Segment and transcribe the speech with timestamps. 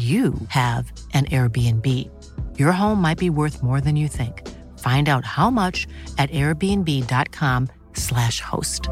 [0.00, 1.86] you have an Airbnb.
[2.58, 4.42] Your home might be worth more than you think.
[4.78, 8.82] Find out how much at airbnb.com/slash host.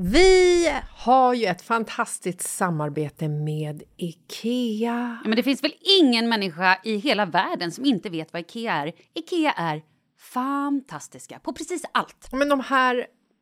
[0.00, 5.18] Vi har ju ett fantastiskt samarbete med IKEA.
[5.22, 8.72] Ja, men det finns väl ingen människa i hela världen som inte vet vad Ikea
[8.72, 8.92] är.
[9.14, 9.82] Ikea är
[10.32, 12.28] fantastiska på precis allt.
[12.32, 13.06] Men de här,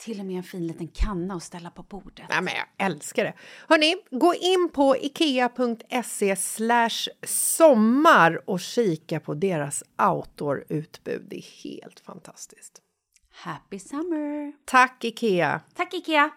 [0.00, 2.26] Till och med en fin liten kanna att ställa på bordet.
[2.28, 3.34] Nej, men jag älskar det.
[3.68, 6.36] Hörni, gå in på ikea.se
[7.26, 11.26] sommar och kika på deras outdoor-utbud.
[11.30, 12.82] Det är helt fantastiskt.
[13.32, 14.52] Happy summer!
[14.64, 15.60] Tack, Ikea!
[15.74, 16.30] Tack Ikea!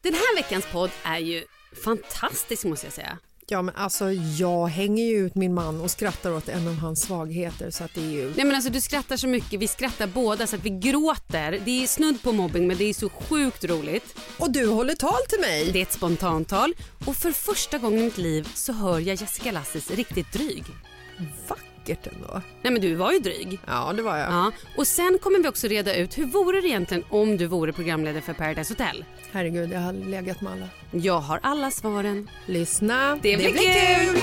[0.00, 1.44] Den här veckans podd är ju
[1.84, 3.18] fantastisk måste jag säga.
[3.50, 7.02] Ja, men alltså jag hänger ju ut min man och skrattar åt en av hans
[7.02, 8.32] svagheter så att det är ju...
[8.36, 11.60] Nej men alltså du skrattar så mycket, vi skrattar båda så att vi gråter.
[11.64, 14.18] Det är snudd på mobbing men det är så sjukt roligt.
[14.38, 15.72] Och du håller tal till mig!
[15.72, 16.74] Det är ett spontantal
[17.06, 20.64] och för första gången i mitt liv så hör jag Jessica Lasses riktigt dryg.
[21.88, 22.42] Vackert ändå.
[22.62, 23.58] Nej men du var ju dryg.
[23.66, 24.30] Ja, det var jag.
[24.32, 27.72] Ja, och sen kommer vi också reda ut hur vore det egentligen om du vore
[27.72, 29.04] programledare för Paradise Hotel?
[29.32, 30.68] Herregud, jag har legat med alla.
[30.90, 32.30] Jag har alla svaren.
[32.46, 34.20] Lyssna, Det blir kul!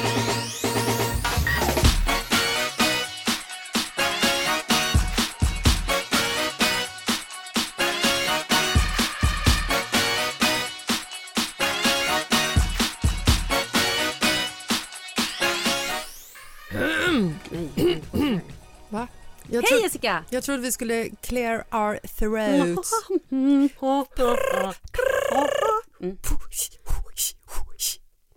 [18.95, 19.07] Va?
[19.49, 20.23] Jag Hej tro- Jessica!
[20.29, 22.91] Jag trodde vi skulle clear our throats.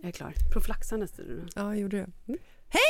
[0.02, 0.34] Jag är klar.
[0.52, 1.46] Profylaxan nästa nu.
[1.54, 2.06] Ja, jag gjorde det.
[2.68, 2.82] Hej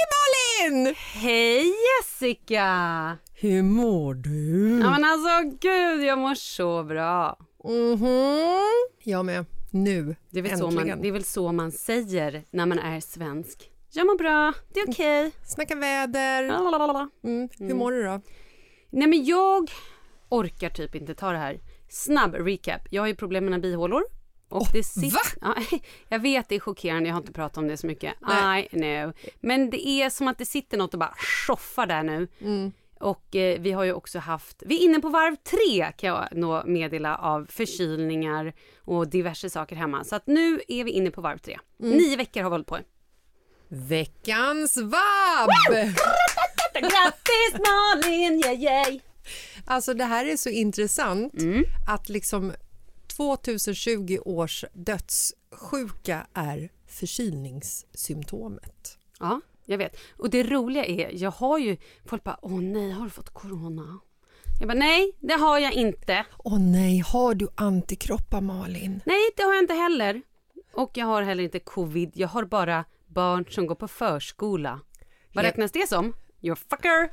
[0.71, 0.95] Malin!
[1.15, 3.19] Hej Jessica!
[3.35, 4.81] Hur mår du?
[4.81, 7.39] Ja men alltså gud, jag mår så bra.
[7.65, 8.89] Mhm.
[9.03, 9.45] Jag med.
[9.71, 10.17] Nu.
[10.31, 10.89] Det är, väl så Äntligen.
[10.89, 13.71] man, det är väl så man säger när man är svensk.
[13.93, 15.33] Jag mår bra, det är okej.
[15.45, 16.43] Snacka väder.
[17.25, 17.49] Mm.
[17.59, 18.21] Hur mår du då?
[18.91, 19.71] Nej men jag
[20.29, 21.61] orkar typ inte ta det här.
[21.89, 22.81] Snabb recap.
[22.91, 24.03] Jag har ju problem med mina bihålor.
[24.49, 25.55] Och det sitter, va?
[25.71, 28.15] Ja, jag vet det är chockerande, jag har inte pratat om det så mycket.
[28.21, 28.69] Nej.
[28.73, 29.13] I know.
[29.41, 31.15] Men det är som att det sitter något och bara
[31.47, 32.29] tjoffar där nu.
[32.41, 32.73] Mm.
[33.01, 36.29] Och eh, vi har ju också haft, vi är inne på varv tre kan jag
[36.33, 38.53] nå meddela av förkylningar
[38.85, 40.05] och diverse saker hemma.
[40.05, 41.59] Så att nu är vi inne på varv tre.
[41.81, 41.97] Mm.
[41.97, 42.79] Nio veckor har vi hållit på.
[43.69, 45.51] Veckans vabb!
[46.75, 49.01] Grattis Malin, yay, yay.
[49.67, 51.65] Alltså det här är så intressant Mm.
[51.89, 52.53] att liksom
[53.17, 58.99] 2020 års dödssjuka är förkylningssymptomet.
[59.21, 59.97] Ja, jag vet.
[60.17, 61.77] Och det roliga är, jag har ju,
[62.07, 63.99] folk bara, åh nej, har du fått corona?
[64.61, 66.25] Jag bara, nej, det har jag inte.
[66.39, 69.01] Åh nej, har du antikroppar Malin?
[69.07, 70.23] Nej, det har jag inte heller.
[70.73, 72.85] Och jag har heller inte covid, jag har bara
[73.19, 74.81] barn som går på förskola.
[75.35, 75.49] Vad Ja.
[75.49, 76.13] räknas det som?
[76.41, 77.11] You're fucker!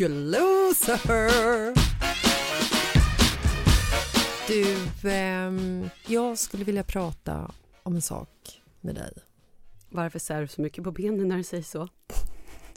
[0.02, 0.98] you loser!
[4.48, 4.76] Du,
[5.10, 7.50] ehm, jag skulle vilja prata
[7.82, 8.28] om en sak
[8.80, 9.12] med dig.
[9.90, 11.88] Varför sär du så mycket på benen när du säger så?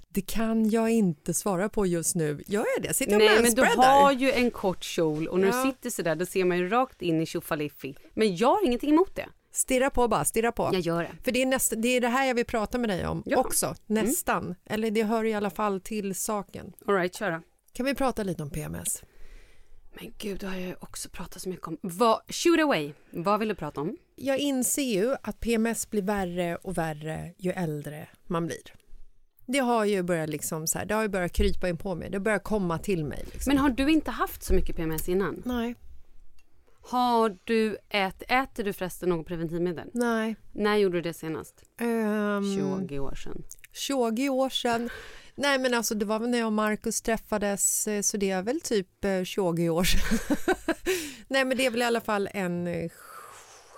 [0.09, 2.44] Det kan jag inte svara på just nu.
[2.47, 2.94] Gör jag det?
[2.94, 5.63] Sitter jag Nej, men du har ju en kort kjol och när Ja.
[5.63, 7.95] du sitter så där då ser man ju rakt in i tjofaliffi.
[8.13, 9.27] Men jag har ingenting emot det.
[9.51, 10.69] Stirra på bara, stirra på.
[10.74, 11.12] Jag gör det.
[11.24, 13.31] För det är, nästa, det är det här jag vill prata med dig om Ja.
[13.38, 13.45] Mm.
[13.45, 14.56] också, nästan.
[14.65, 16.74] Eller det hör i alla fall till saken.
[16.88, 17.42] All right, köra.
[17.74, 19.03] Kan vi prata lite om PMS?
[19.94, 21.77] Men gud, det har jag ju också pratat så mycket om.
[21.81, 22.94] Vad, shoot away.
[23.12, 23.98] Vad vill du prata om?
[24.15, 28.74] Jag inser ju att PMS blir värre och värre ju äldre man blir.
[29.45, 32.09] Det har ju börjat, liksom så här, det har ju börjat krypa in på mig,
[32.09, 33.25] det börjar komma till mig.
[33.31, 33.51] Liksom.
[33.51, 35.42] Men har du inte haft så mycket PMS innan?
[35.45, 35.75] Nej,
[36.81, 39.89] Har du ät, äter du förresten något preventivmedel?
[39.94, 40.36] nej.
[40.54, 41.63] När gjorde du det senast?
[41.81, 42.56] Um,
[42.88, 43.44] 20 år sedan.
[43.74, 44.89] 20 år sedan.
[45.36, 48.42] Nej men alltså det var väl när jag och Markus träffades eh, så det är
[48.42, 50.38] väl typ eh, 20 år sedan.
[51.28, 52.89] Nej men det är väl i alla fall en eh,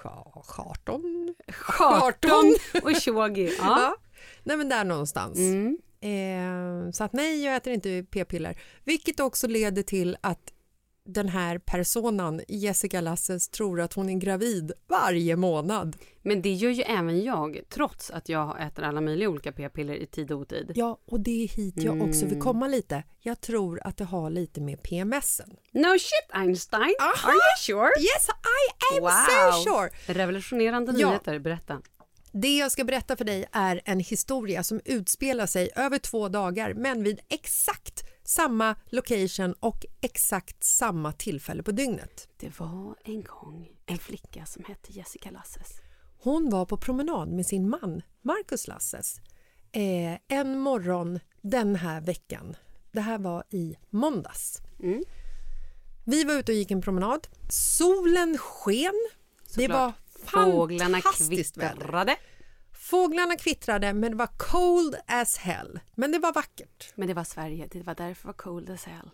[0.04, 1.36] sja- 18?
[1.80, 3.44] 18 och 20.
[3.46, 3.52] Ja.
[3.60, 3.96] Ja.
[4.44, 5.38] Nej men där någonstans.
[5.40, 5.78] Mm.
[6.02, 8.62] Eh, så att nej jag äter inte p-piller.
[8.84, 10.54] Vilket också leder till att
[11.06, 15.96] den här personen, Jessica Lasses, tror att hon är gravid varje månad.
[16.22, 20.06] Men det gör ju även jag, trots att jag äter alla möjliga olika p-piller i
[20.06, 20.72] tid och otid.
[20.76, 23.04] Ja, och det är hit jag också vill komma lite.
[23.22, 25.50] Jag tror att det har lite med PMSen.
[25.72, 26.96] No shit Einstein!
[27.02, 27.30] Aha.
[27.30, 27.90] Are you sure?
[28.00, 29.10] Yes, I am
[29.54, 29.90] so sure!
[30.14, 31.08] Revolutionerande Ja.
[31.10, 31.82] nyheter, berätta.
[32.32, 36.74] Det jag ska berätta för dig är en historia som utspelar sig över två dagar
[36.74, 42.28] men vid exakt samma location och exakt samma tillfälle på dygnet.
[42.40, 45.82] Det var en gång en flicka som hette Jessica Lasses.
[46.20, 49.22] Hon var på promenad med sin man Marcus Lasses
[49.72, 52.56] eh, en morgon den här veckan.
[52.92, 54.62] Det här var i måndags.
[54.80, 55.04] Mm.
[56.06, 57.28] Vi var ute och gick en promenad.
[57.50, 59.10] Solen sken.
[59.56, 59.94] Det var
[60.26, 62.16] fantastiskt väder.
[62.94, 65.80] Fåglarna kvittrade men det var cold as hell.
[65.96, 66.94] Men det var vackert.
[66.96, 69.10] Men det var Sverige, det var därför det var cold as hell.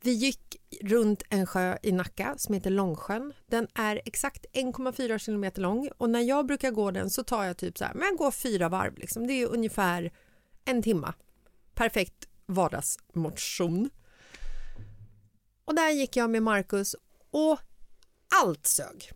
[0.00, 3.32] Vi gick runt en sjö i Nacka som heter Långsjön.
[3.46, 7.56] Den är exakt 1,4 kilometer lång och när jag brukar gå den så tar jag
[7.56, 9.26] typ så här, men jag går fyra varv liksom.
[9.26, 10.12] Det är ungefär
[10.64, 11.14] en timma.
[11.74, 13.90] Perfekt vardagsmotion.
[15.64, 16.96] Och där gick jag med Marcus
[17.30, 17.58] och
[18.42, 19.12] allt sög.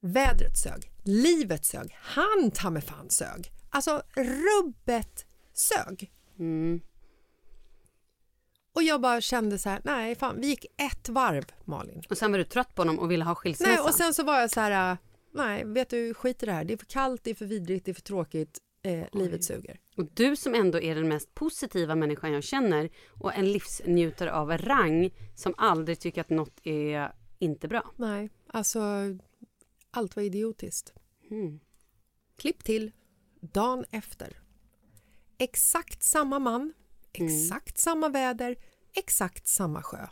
[0.00, 3.50] Vädret sög, livet sög, han ta mig fan sög.
[3.70, 6.10] Alltså rubbet sög.
[6.38, 6.80] Mm.
[8.74, 12.02] Och jag bara kände så här, nej fan, vi gick ett varv Malin.
[12.10, 13.70] Och sen var du trött på honom och ville ha skilsmässa.
[13.70, 14.98] Nej, och sen så var jag så här,
[15.34, 16.64] nej vet du, skit i det här.
[16.64, 18.58] Det är för kallt, det är för vidrigt, det är för tråkigt.
[18.82, 19.78] Eh, livet suger.
[19.96, 24.58] Och du som ändå är den mest positiva människan jag känner och en livsnjutare av
[24.58, 27.92] rang som aldrig tycker att något är inte bra.
[27.96, 28.80] Nej, alltså
[29.90, 30.92] allt var idiotiskt.
[31.30, 31.60] Mm.
[32.38, 32.92] Klipp till
[33.40, 34.40] dagen efter.
[35.38, 36.72] Exakt samma man,
[37.12, 38.56] exakt samma väder,
[38.96, 40.06] exakt samma sjö.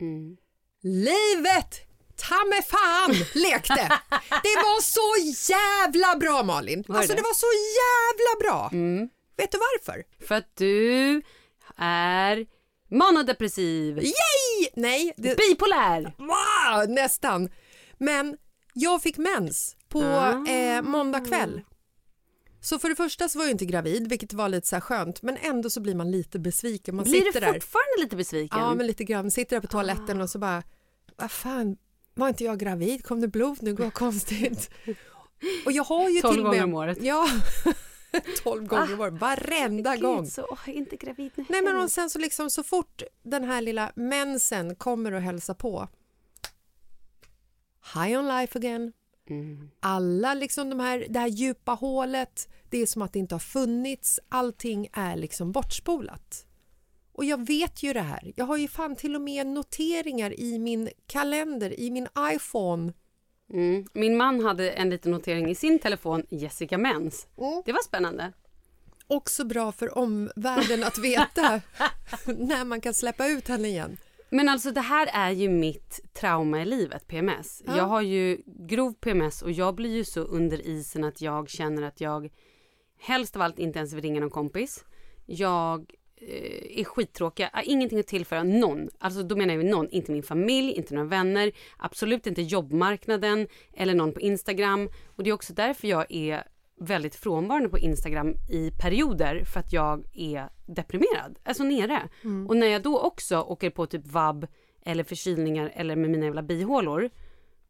[0.00, 0.36] Mm.
[0.82, 1.80] Livet
[2.16, 3.74] ta mig fan lekte!
[4.42, 6.84] Det var så jävla bra Malin!
[6.88, 7.18] Var Alltså det?
[7.20, 7.46] det var så
[7.80, 8.68] jävla bra!
[8.72, 9.08] Mm.
[9.36, 10.04] Vet du varför?
[10.26, 11.22] För att du
[11.76, 12.46] är
[12.90, 14.68] manodepressiv, Yay!
[14.76, 16.14] Nej, det, bipolär.
[16.18, 17.48] wow, nästan.
[17.98, 18.36] Men
[18.76, 20.46] jag fick mens på Ah.
[20.48, 21.60] eh, måndag kväll.
[22.60, 25.36] Så för det första så var jag inte gravid, vilket var lite så skönt, men
[25.36, 26.96] ändå så blir man lite besviken.
[26.96, 27.52] Man Blir du där.
[27.52, 28.58] fortfarande lite besviken?
[28.60, 29.30] Ja, men lite grann.
[29.30, 30.62] Sitter där på toaletten och så bara,
[31.16, 31.76] vad fan,
[32.14, 33.04] var inte jag gravid?
[33.04, 33.72] Kom det blod nu?
[33.72, 34.70] Vad konstigt.
[35.66, 36.52] Och jag har ju 12 till och med...
[36.52, 36.98] gånger om året.
[37.00, 37.26] Ja,
[38.42, 40.26] 12 gånger var varenda gång.
[40.26, 41.44] Så, åh, inte gravid nu.
[41.48, 45.54] Nej men och sen så liksom så fort den här lilla mensen kommer och hälsa
[45.54, 45.88] på
[47.94, 48.92] High on life again.
[49.80, 53.40] Alla liksom de här, det här djupa hålet, det är som att det inte har
[53.40, 54.20] funnits.
[54.28, 56.46] Allting är liksom bortspolat.
[57.12, 58.32] Och jag vet ju det här.
[58.36, 62.92] Jag har ju fan till och med noteringar i min kalender, i min iPhone.
[63.52, 63.86] Mm.
[63.92, 67.26] Min man hade en liten notering i sin telefon, Jessica Mens.
[67.38, 67.62] Mm.
[67.66, 68.32] Det var spännande.
[69.06, 71.60] Också bra för omvärlden att veta
[72.26, 73.96] när man kan släppa ut henne igen.
[74.34, 77.62] Men alltså det här är ju mitt trauma i livet, PMS.
[77.66, 77.76] Ja.
[77.76, 81.82] Jag har ju grov PMS och jag blir ju så under isen att jag känner
[81.82, 82.30] att jag
[83.00, 84.84] helst av allt inte ens vill ringa någon kompis.
[85.26, 88.88] Jag eh, är skittråkig, har ingenting att tillföra någon.
[88.98, 93.94] Alltså då menar jag någon, inte min familj, inte några vänner, absolut inte jobbmarknaden eller
[93.94, 94.88] någon på Instagram.
[95.16, 96.44] Och det är också därför jag är
[96.80, 102.08] väldigt frånvarande på Instagram i perioder för att jag är deprimerad, alltså nere.
[102.48, 104.46] Och när jag då också åker på typ vabb
[104.82, 107.10] eller förkylningar eller med mina jävla bihålor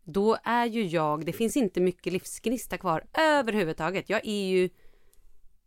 [0.05, 4.11] då är ju jag, det finns inte mycket livsgnista kvar överhuvudtaget.
[4.11, 4.69] Jag är ju,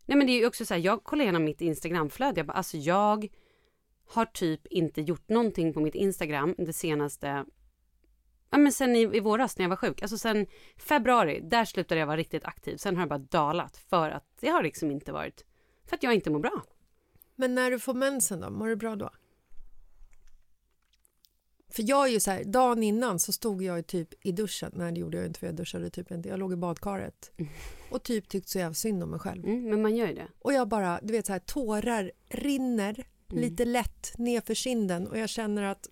[0.06, 2.52] nej men det är ju också så här, jag kollar igenom mitt Instagramflöde, jag bara,
[2.52, 3.28] alltså jag
[4.08, 7.44] har typ inte gjort någonting på mitt Instagram det senaste,
[8.50, 12.00] ja men sen i, i våras när jag var sjuk, alltså sen februari, där slutade
[12.00, 12.76] jag vara riktigt aktiv.
[12.76, 15.44] Sen har jag bara dalat för att det har liksom inte varit,
[15.86, 16.62] för att jag inte mår bra.
[17.36, 19.10] Men när du får mensen då, mår du bra då?
[21.70, 24.72] För jag är ju så här, dagen innan så stod jag typ i duschen.
[24.74, 26.28] Nej det gjorde jag inte för jag duschade typ inte.
[26.28, 27.30] Jag låg i badkaret.
[27.90, 29.44] Och typ tyckte så jävla synd om mig själv.
[29.44, 30.28] Mm, men man gör ju det.
[30.38, 35.28] Och jag bara, du vet så här, tårar rinner lite lätt nerför kinden och jag
[35.28, 35.88] känner att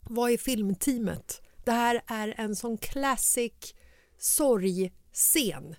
[0.00, 1.42] vad är filmteamet?
[1.68, 3.74] Det här är en sån classic
[4.18, 5.74] sorgscen.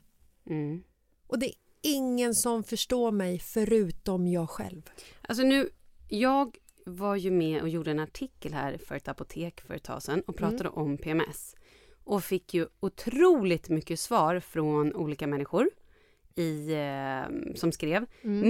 [0.50, 0.84] Mm.
[1.28, 4.82] Och det är ingen som förstår mig förutom jag själv.
[5.22, 5.70] Alltså nu,
[6.08, 10.04] jag var ju med och gjorde en artikel här för ett apotek för ett tag
[10.04, 11.56] sedan och pratade om PMS.
[12.04, 15.70] Och fick ju otroligt mycket svar från olika människor
[16.36, 18.06] i, eh, som skrev.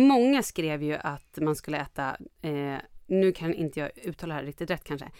[0.08, 2.77] Många skrev ju att man skulle äta, eh,
[3.08, 5.12] nu kan inte jag uttala det här riktigt rätt kanske,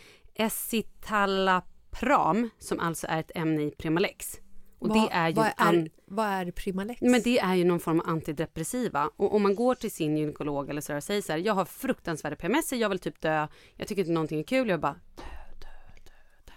[1.92, 4.40] escitalopram som alltså är ett ämne i Primalex.
[4.80, 7.02] Och det är ju vad, är, vad är Primalex?
[7.02, 9.10] men det är ju någon form av antidepressiva.
[9.16, 11.66] Och om man går till sin gynekolog eller så och säger så här, jag har
[11.66, 15.24] fruktansvärda PMS, jag vill typ dö, jag tycker inte någonting är kul, jag bara dö,
[15.60, 15.68] dö,
[16.06, 16.12] dö,
[16.46, 16.54] dö.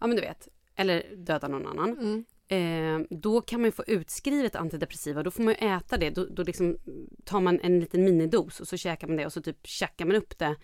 [0.00, 2.24] Ja men du vet, eller döda någon annan.
[2.48, 6.24] Eh, då kan man ju få utskrivet antidepressiva, då får man ju äta det, då,
[6.24, 6.76] då liksom
[7.24, 10.16] tar man en liten minidos och så käkar man det och så typ tjackar man
[10.16, 10.56] upp det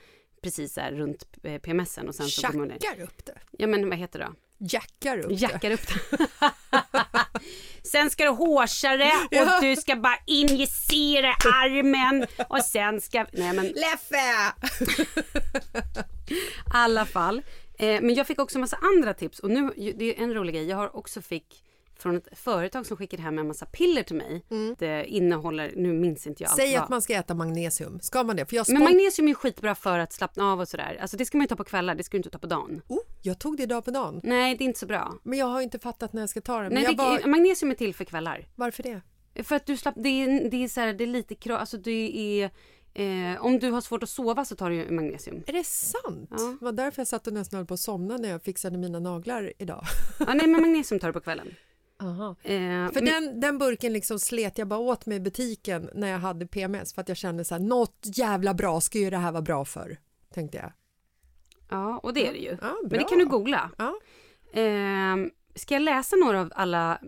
[0.42, 2.40] precis här runt eh, PMSen och sen så.
[2.42, 3.38] Jackar upp det.
[3.50, 4.34] Ja men vad heter det då?
[4.58, 5.34] Jackar upp det.
[5.34, 6.26] Jackar upp det.
[7.88, 13.26] sen ska du hårsa det och du ska bara injicera armen och sen ska...
[13.32, 14.52] Nej men Leffe!
[16.74, 17.42] alla fall.
[17.78, 20.68] Eh, men jag fick också massa andra tips och nu, det är en rolig grej,
[20.68, 21.64] jag har också fick
[22.02, 24.44] från ett företag som skickade hem en massa piller till mig.
[24.78, 26.70] Det innehåller, nu minns inte jag allt Mm.
[26.70, 28.00] Säg att man ska äta magnesium.
[28.00, 28.46] Ska man det?
[28.46, 30.98] För jag, Men magnesium är skitbra för att slappna av och sådär.
[31.00, 32.82] Alltså det ska man ju ta på kvällar, det ska du inte ta på dagen.
[32.88, 34.20] oh, jag tog det idag på dagen.
[34.24, 35.14] Nej, det är inte så bra.
[35.22, 36.68] Men jag har inte fattat när jag ska ta det.
[36.68, 38.48] Nej, det, bara, magnesium är till för kvällar.
[38.56, 39.00] Varför det?
[39.44, 41.76] För att du slapp, det är, det är så här, det är lite krav, alltså
[41.76, 42.50] det är,
[42.94, 45.42] eh, om du har svårt att sova så tar du magnesium.
[45.46, 46.28] Är det sant?
[46.30, 46.56] Ja.
[46.60, 48.98] Det var därför jag satt och nästan höll på att somna när jag fixade mina
[49.00, 49.84] naglar idag.
[50.18, 51.54] Ja, nej men magnesium tar du på kvällen.
[52.00, 56.18] Eh, För den, den burken liksom slet jag bara åt mig i butiken när jag
[56.18, 59.32] hade PMS för att jag kände så här, något jävla bra ska ju det här
[59.32, 59.98] vara bra för,
[60.34, 60.72] tänkte jag.
[61.70, 62.56] Ja, och det är det ju.
[62.60, 63.70] Ja, men det kan du googla.
[63.78, 63.94] Ja.
[64.60, 65.16] Eh,
[65.54, 66.98] ska jag läsa några av alla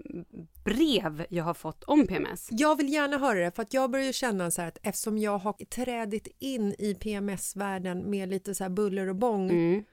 [0.65, 2.49] brev jag har fått om PMS?
[2.51, 5.19] Jag vill gärna höra det för att jag börjar ju känna så här att eftersom
[5.19, 9.85] jag har trädit in i PMS-världen med lite så här buller och bång Mm.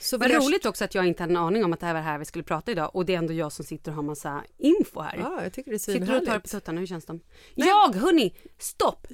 [0.00, 2.00] Så Vad roligt också att jag inte hade en aning om att det här var
[2.00, 4.02] det här vi skulle prata idag och det är ändå jag som sitter och har
[4.02, 5.18] massa info här.
[5.18, 6.80] Ja, jag tycker det är Sitter du och tar på tuttarna?
[6.80, 7.20] Hur känns de?
[7.54, 9.06] Jag, hörni, stopp!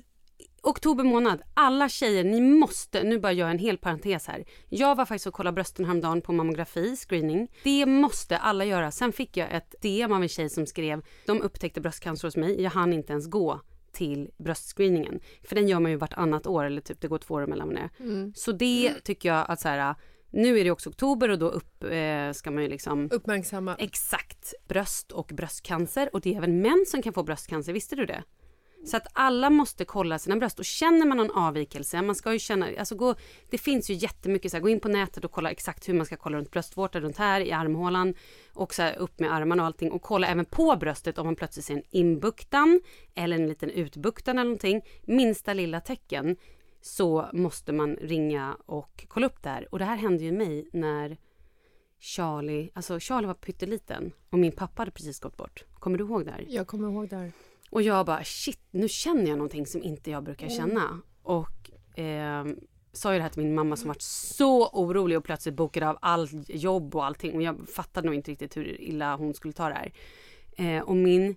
[0.63, 4.45] Oktober månad, alla tjejer, ni måste, nu bara gör en hel parentes här.
[4.69, 7.49] Jag var faktiskt och kollade brösten häromdagen på mammografi, screening.
[7.63, 8.91] Det måste alla göra.
[8.91, 12.63] Sen fick jag ett DM av en tjej som skrev, de upptäckte bröstcancer hos mig,
[12.63, 13.61] jag hann inte ens gå
[13.93, 15.21] till bröstscreeningen.
[15.43, 17.77] För den gör man ju vartannat år eller typ det går två år emellan vad
[17.77, 17.91] det är.
[18.35, 19.95] Så det tycker jag att så här,
[20.35, 23.77] nu är det också oktober och då upp, eh, ska man ju liksom Uppmärksamma.
[23.79, 24.55] Exakt.
[24.69, 26.11] Bröst och bröstcancer.
[26.13, 28.23] Och det är även män som kan få bröstcancer, visste du det?
[28.87, 32.39] Så att alla måste kolla sina bröst och känner man någon avvikelse, man ska ju
[32.39, 33.15] känna, alltså gå,
[33.51, 36.07] det finns ju jättemycket så här, gå in på nätet och kolla exakt hur man
[36.07, 38.15] ska kolla runt bröstvårtan, runt här i armhålan
[38.53, 41.37] och så här, upp med armarna och allting och kolla även på bröstet om man
[41.37, 42.81] plötsligt ser en inbuktan
[43.15, 44.83] eller en liten utbuktan eller någonting.
[45.03, 46.37] Minsta lilla tecken
[46.85, 49.69] så måste man ringa och kolla upp det här.
[49.73, 51.17] Och det här hände ju mig när
[51.99, 55.65] Charlie, alltså Charlie var pytteliten och min pappa hade precis gått bort.
[55.75, 56.47] Kommer du ihåg det här?
[56.49, 57.33] Jag kommer ihåg det här.
[57.71, 61.01] Och jag bara shit, nu känner jag någonting som inte jag brukar känna.
[61.23, 62.47] Och eh,
[62.93, 65.99] sa ju det här till min mamma som var så orolig och plötsligt bokade av
[66.03, 67.37] all jobb och allting.
[67.37, 69.93] Och jag fattade nog inte riktigt hur illa hon skulle ta det här.
[70.57, 71.37] Eh, och min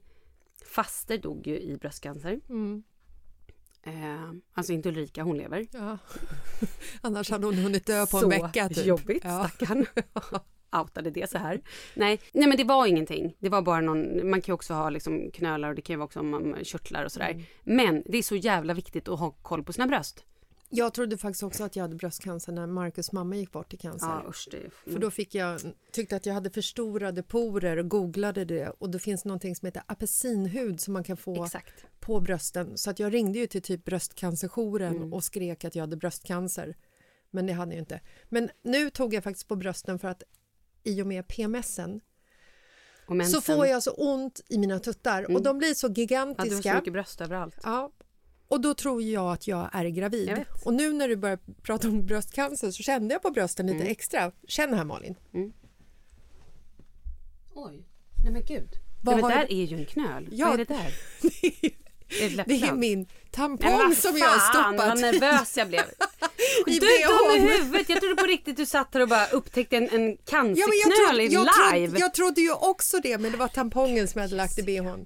[0.65, 2.39] faster dog ju i bröstcancer.
[2.49, 2.83] Mm.
[3.87, 5.67] Eh, alltså inte Ulrika, hon lever.
[5.71, 5.97] Ja.
[7.01, 8.69] Annars hade hon hunnit dö på så en vecka.
[8.69, 8.85] Typ.
[8.85, 9.49] jobbigt, Ja.
[9.49, 9.85] stackarn.
[10.81, 11.61] Outade det så här.
[11.93, 13.35] Nej, nej, men det var ingenting.
[13.39, 15.97] Det var bara någon, man kan ju också ha liksom knölar och det kan ju
[15.97, 17.29] vara också om körtlar och sådär.
[17.31, 17.43] Mm.
[17.63, 20.25] Men det är så jävla viktigt att ha koll på sina bröst.
[20.69, 24.07] Jag trodde faktiskt också att jag hade bröstcancer när Marcus mamma gick bort i cancer.
[24.07, 28.45] Ja, usch, det, För då fick jag, tyckte att jag hade förstorade porer och googlade
[28.45, 31.85] det och det finns någonting som heter apelsinhud som man kan få Exakt.
[31.99, 32.77] på brösten.
[32.77, 35.13] Så att jag ringde ju till typ bröstcancerjouren Mm.
[35.13, 36.77] och skrek att jag hade bröstcancer.
[37.31, 38.01] Men det hade jag inte.
[38.29, 40.23] Men nu tog jag faktiskt på brösten för att
[40.83, 42.01] i och med PMSen
[43.31, 46.01] så får jag så ont i mina tuttar och de blir så ja, du har
[46.01, 46.71] gigantiska.
[46.71, 47.55] så mycket bröst överallt.
[47.63, 47.91] Ja.
[48.47, 50.29] Och då tror jag att jag är gravid.
[50.29, 50.45] Jag.
[50.65, 53.91] Och nu när du börjar prata om bröstcancer så kände jag på brösten lite Mm.
[53.91, 54.31] extra.
[54.47, 55.15] Känn här Malin.
[57.53, 57.85] Oj,
[58.23, 58.69] nej men gud.
[59.03, 60.27] Vad nej, men har där du- är ju en knöl.
[60.31, 60.45] Ja.
[60.45, 60.93] Vad är det där?
[62.21, 64.87] Är det, är min tampong som jag har stoppat.
[64.87, 65.81] vad nervös jag blev.
[66.65, 67.89] Du dum i huvudet.
[67.89, 70.69] Jag trodde på riktigt du satt här och bara upptäckte en, en Ja, men jag,
[70.69, 71.87] cancerknöl trodde, jag, live.
[71.87, 74.63] trodde, jag trodde ju också det, men det var tampongen som jag hade lagt i
[74.63, 75.05] bhn.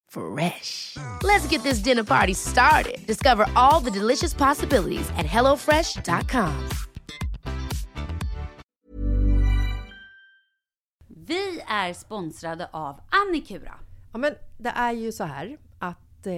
[0.13, 0.97] Fresh.
[1.23, 3.05] Let's get this dinner party started.
[3.07, 6.69] Discover all the delicious possibilities at hellofresh.com.
[11.07, 13.73] Vi är sponsrade av Annikura.
[14.11, 16.33] Ja, men det är ju så här att eh,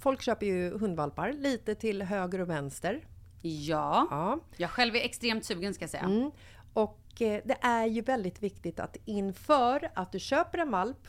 [0.00, 3.06] folk köper ju hundvalpar lite till höger och vänster.
[3.42, 4.38] Ja, Ja.
[4.56, 6.02] jag själv är extremt sugen ska jag säga.
[6.04, 6.30] Mm.
[6.72, 11.08] Och eh, det är ju väldigt viktigt att inför att du köper en valp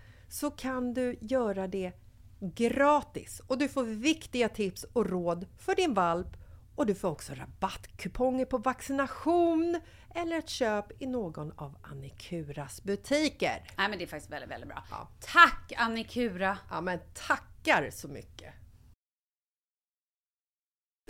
[0.31, 1.93] så kan du göra det
[2.39, 6.27] gratis och du får viktiga tips och råd för din valp
[6.75, 9.81] och du får också rabattkuponger på vaccination
[10.15, 13.63] eller ett köp i någon av Annikuras butiker.
[13.77, 14.83] Nej, men det är faktiskt väldigt, väldigt bra.
[14.91, 15.09] Ja.
[15.19, 16.57] Tack Annikura!
[16.69, 18.53] Ja, men tackar så mycket!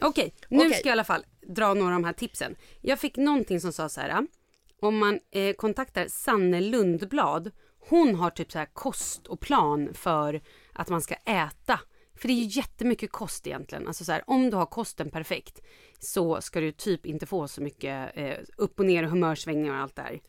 [0.02, 0.74] Okej, nu Okej.
[0.74, 2.56] ska jag i alla fall dra några av de här tipsen.
[2.82, 4.28] Jag fick någonting som sa så här.
[4.82, 7.52] Om man eh, kontaktar Sanne Lundblad.
[7.90, 10.42] Hon har typ så här kost och plan för
[10.74, 11.80] att man ska äta.
[12.16, 13.88] För det är ju jättemycket kost egentligen.
[13.88, 15.62] Alltså så här, om du har kosten perfekt
[16.00, 19.80] så ska du typ inte få så mycket eh, upp och ner och humörsvängningar och
[19.80, 20.20] allt det här.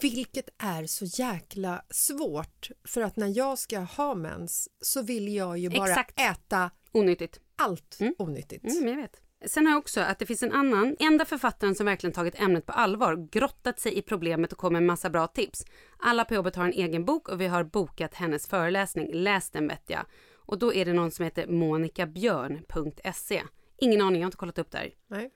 [0.00, 5.58] Vilket är så jäkla svårt för att när jag ska ha mens så vill jag
[5.58, 6.20] ju bara Exakt.
[6.20, 7.40] äta Onyttigt.
[7.56, 8.64] allt onyttigt.
[8.64, 9.23] Mm, jag vet.
[9.46, 12.66] Sen har jag också att det finns en annan, enda författaren som verkligen tagit ämnet
[12.66, 15.64] på allvar, grottat sig i problemet och kommer med en massa bra tips.
[15.98, 19.10] Alla på jobbet har en egen bok och vi har bokat hennes föreläsning.
[19.12, 20.04] Läs den vet jag.
[20.36, 23.42] Och då är det någon som heter monikabjörn.se.
[23.78, 24.90] Ingen aning, jag har inte kollat upp det här.
[25.06, 25.30] Nej.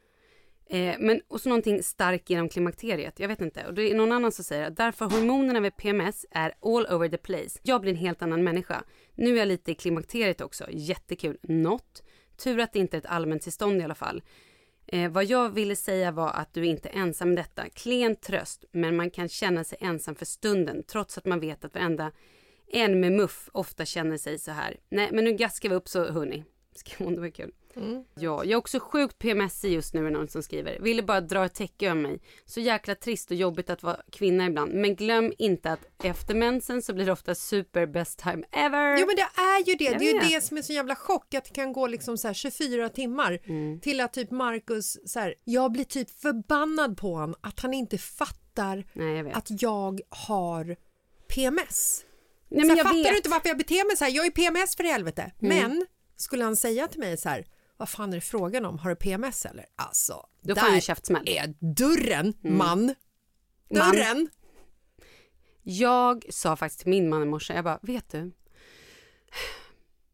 [0.71, 3.21] Eh, men och så någonting stark genom klimakteriet.
[3.21, 3.67] Jag vet inte.
[3.67, 7.09] Och det är någon annan som säger att därför hormonerna vid PMS är all over
[7.09, 7.59] the place.
[7.63, 8.83] Jag blir en helt annan människa.
[9.15, 10.65] Nu är jag lite i klimakteriet också.
[10.71, 11.39] Jättekul.
[11.43, 12.03] Not.
[12.43, 14.23] Tur att det inte är ett allmänt tillstånd i alla fall.
[14.87, 17.69] Eh, vad jag ville säga var att du inte är ensam med detta.
[17.69, 21.75] Klen tröst, men man kan känna sig ensam för stunden trots att man vet att
[21.75, 22.13] varenda
[22.73, 24.77] en med muff ofta känner sig så här.
[24.89, 26.45] Nej, men nu gaskar vi upp så hörni.
[26.75, 27.53] Skrev hon, det var kul.
[28.15, 30.79] Ja, jag är också sjukt PMS just nu är någon som skriver.
[30.81, 32.21] Ville bara dra ett täcke över mig.
[32.47, 34.75] Så jäkla trist och jobbigt att vara kvinna ibland.
[34.75, 38.99] Men glöm inte att efter mensen så blir det ofta super best time ever.
[39.01, 40.31] Jo men det är ju det, Jag det är ju vet.
[40.31, 43.39] det som är så jävla chock att det kan gå liksom så här 24 timmar
[43.45, 43.81] Mm.
[43.81, 47.99] till att typ Marcus så här, jag blir typ förbannad på honom att han inte
[47.99, 50.77] fattar Nej, jag att jag har
[51.29, 52.05] PMS.
[52.49, 53.07] Nej, så men här, jag fattar vet.
[53.07, 53.13] Mm.
[53.13, 54.11] du inte varför jag beter mig så här?
[54.13, 55.33] Jag är PMS för helvete.
[55.39, 57.47] Men skulle han säga till mig så här,
[57.79, 58.79] vad fan är det frågan om?
[58.79, 59.67] Har du PMS eller?
[59.77, 61.29] Alltså, Då får där käftsmäll.
[61.29, 62.79] är dörren, man.
[62.79, 62.95] Mm.
[63.71, 63.91] Man.
[63.97, 64.29] Dörren.
[65.63, 68.33] Jag sa faktiskt till min man i morse, jag bara, vet du?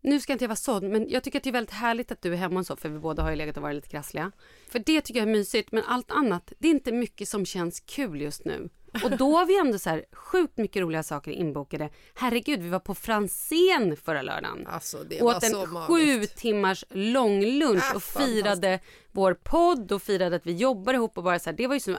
[0.00, 2.22] Nu ska inte jag vara sån, men jag tycker att det är väldigt härligt att
[2.22, 4.32] du är hemma och så, för vi båda har ju legat och varit lite krassliga.
[4.68, 7.80] För det tycker jag är mysigt, men allt annat, det är inte mycket som känns
[7.80, 8.68] kul just nu.
[9.04, 11.90] Och då har vi ändå så här sjukt mycket roliga saker inbokade.
[12.14, 14.66] Herregud, vi var på Franzén förra lördagen.
[14.66, 16.36] Alltså det och var åt en så sju magiskt.
[16.36, 18.80] timmars lång lunch Ah, och firade
[19.12, 21.80] vår podd och firade att vi jobbar ihop och bara så här, det var ju
[21.80, 21.96] så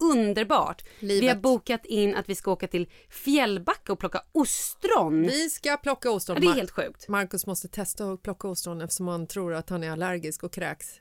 [0.00, 0.82] underbart.
[1.00, 1.42] Vi har Livet.
[1.42, 5.22] bokat in att vi ska åka till Fjällbacka och plocka ostron.
[5.22, 6.36] Vi ska plocka ostron.
[6.36, 7.08] Ja, det är helt sjukt.
[7.08, 11.00] Marcus måste testa att plocka ostron eftersom han tror att han är allergisk och kräks.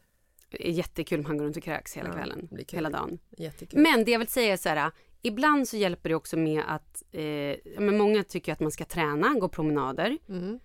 [0.52, 2.66] Det är jättekul om han går runt och kräks hela Ja, kvällen, kul.
[2.72, 3.20] hela dagen.
[3.38, 3.80] Jättekul.
[3.80, 7.04] Men det jag vill säga är så här, ibland så hjälper det också med att,
[7.12, 10.18] eh, men många tycker att man ska träna, gå promenader.
[10.30, 10.60] Mm.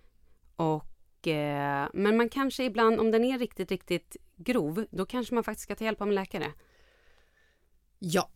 [0.55, 5.43] Och, eh, men man kanske ibland, om den är riktigt, riktigt grov, då kanske man
[5.43, 6.51] faktiskt ska ta hjälp av en läkare.
[7.99, 8.29] Ja.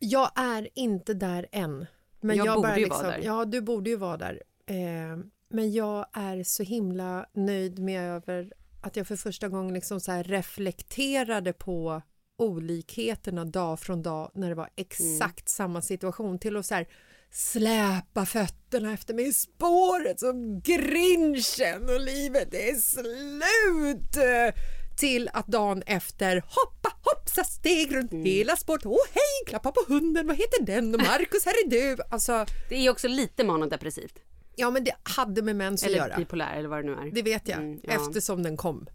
[0.00, 1.86] Jag är inte där än.
[2.20, 3.24] Men Jag jag, borde bara ju liksom, vara där.
[3.24, 4.42] Ja, du borde ju vara där.
[4.66, 5.18] Eh,
[5.48, 10.12] men jag är så himla nöjd med över att jag för första gången liksom så
[10.12, 12.02] reflekterade på
[12.42, 16.88] olikheterna dag från dag när det var exakt samma situation till att så här
[17.30, 24.16] släpa fötterna efter mig i spåret som grinchen och livet är slut
[24.98, 28.86] till att dagen efter hoppa hoppsa steg runt hela spåret.
[28.86, 30.94] Åh hej, klappa på hunden, vad heter den?
[30.94, 32.02] Och Markus, här är du.
[32.10, 34.14] Alltså, Det är också lite manodepressivt.
[34.56, 36.16] ja men det hade med mens att Eller göra.
[36.16, 37.10] bipolär eller vad det nu är.
[37.14, 37.92] Det vet jag, Mm, ja.
[37.92, 38.86] eftersom den kom.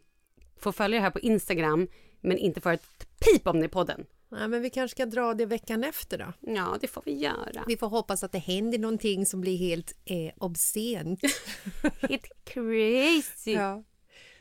[0.57, 1.89] får följa det här på Instagram
[2.21, 4.07] men inte får ett pip om det i podden.
[4.29, 6.53] Nej, men vi kanske ska dra det veckan efter då.
[6.53, 7.65] Ja, det får vi göra.
[7.67, 11.21] Vi får hoppas att det händer någonting som blir helt eh, obscent.
[12.09, 13.53] Helt crazy.
[13.53, 13.85] ja.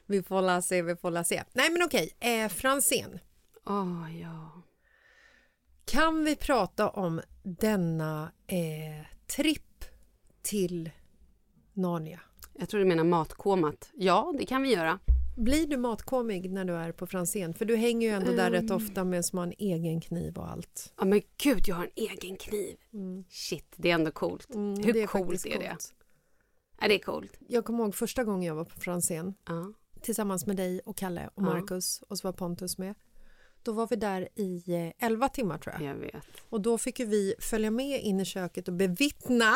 [0.05, 1.43] Vi får la se, vi får la se.
[1.53, 3.19] Nej men okej, eh, Franzén.
[3.65, 4.63] Åh, ja.
[5.85, 9.85] Kan vi prata om denna eh, tripp
[10.41, 10.89] till
[11.73, 12.19] Narnia?
[12.59, 13.89] Jag tror du menar matkomat.
[13.93, 14.99] Ja, det kan vi göra.
[15.37, 17.53] Blir du matkåmig när du är på Franzén?
[17.53, 20.51] För du hänger ju ändå där rätt ofta med som har en egen kniv och
[20.51, 20.93] allt.
[20.97, 22.75] Ja, men gud, jag har en egen kniv.
[23.29, 24.53] Shit, det är ändå coolt.
[24.53, 25.67] Mm, Hur det är coolt är det?
[25.69, 25.93] coolt.
[26.81, 27.37] Ja, det är coolt.
[27.47, 29.73] Jag kommer ihåg första gången jag var på Franzén Ja.
[30.01, 31.41] tillsammans med dig och Kalle och.
[31.43, 32.95] Marcus och så var Pontus med.
[33.63, 34.63] Då var vi där i
[34.99, 35.83] eh, 11 timmar tror jag.
[35.83, 36.23] Jag vet.
[36.49, 39.53] Och då fick vi följa med in i köket och bevittna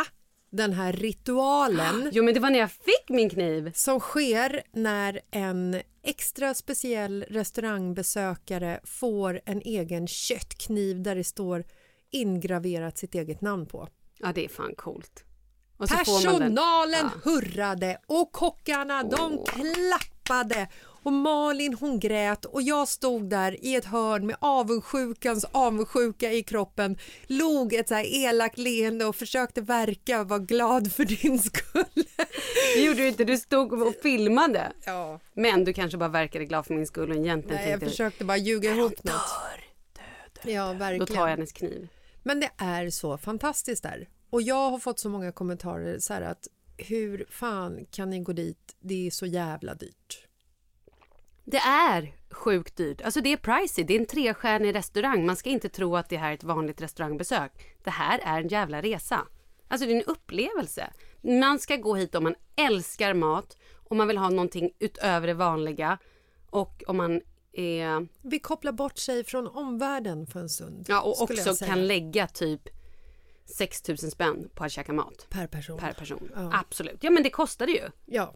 [0.51, 3.71] den här ritualen Jo, men det var när jag fick min kniv.
[3.75, 11.63] som sker när en extra speciell restaurangbesökare får en egen köttkniv där det står
[12.11, 13.87] ingraverat sitt eget namn på.
[14.19, 15.23] Ja, det är fan coolt.
[15.89, 20.67] Personalen hurrade och kockarna de klappade
[21.03, 26.43] och Malin hon grät och jag stod där i ett hörn med avundsjukans avundsjuka i
[26.43, 32.05] kroppen log ett så här elakt leende och försökte verka vara glad för din skull.
[32.75, 34.71] Det gjorde du inte, du stod och filmade.
[34.85, 35.19] Ja.
[35.33, 38.25] Men du kanske bara verkade glad för min skull och egentligen Nej, jag tänkte försökte
[38.25, 39.21] bara ljuga ihop något.
[40.43, 41.07] Ja, då verkligen.
[41.07, 41.87] tar jag hennes kniv.
[42.23, 44.07] Men det är så fantastiskt där.
[44.29, 48.33] Och jag har fått så många kommentarer så här att hur fan kan ni gå
[48.33, 48.75] dit?
[48.79, 50.27] Det är så jävla dyrt.
[51.51, 53.01] Det är sjukt dyrt.
[53.01, 53.83] Alltså det är pricey.
[53.83, 55.25] Det är en trestjärnig restaurang.
[55.25, 57.51] Man ska inte tro att det här är ett vanligt restaurangbesök.
[57.83, 59.27] Det här är en jävla resa.
[59.67, 60.93] Alltså det är en upplevelse.
[61.21, 63.57] Man ska gå hit om man älskar mat,
[63.89, 65.97] om man vill ha någonting utöver det vanliga
[66.49, 67.21] och om man
[67.53, 70.85] är, Vi kopplar bort sig från omvärlden för en stund.
[70.87, 72.61] ja, och också kan lägga typ
[73.45, 75.79] 6 000 spänn på att käka mat Per person.
[75.79, 76.31] per person.
[76.35, 76.49] Ja.
[76.53, 76.97] Absolut.
[77.03, 77.89] Ja men det kostar det ju.
[78.05, 78.33] Ja,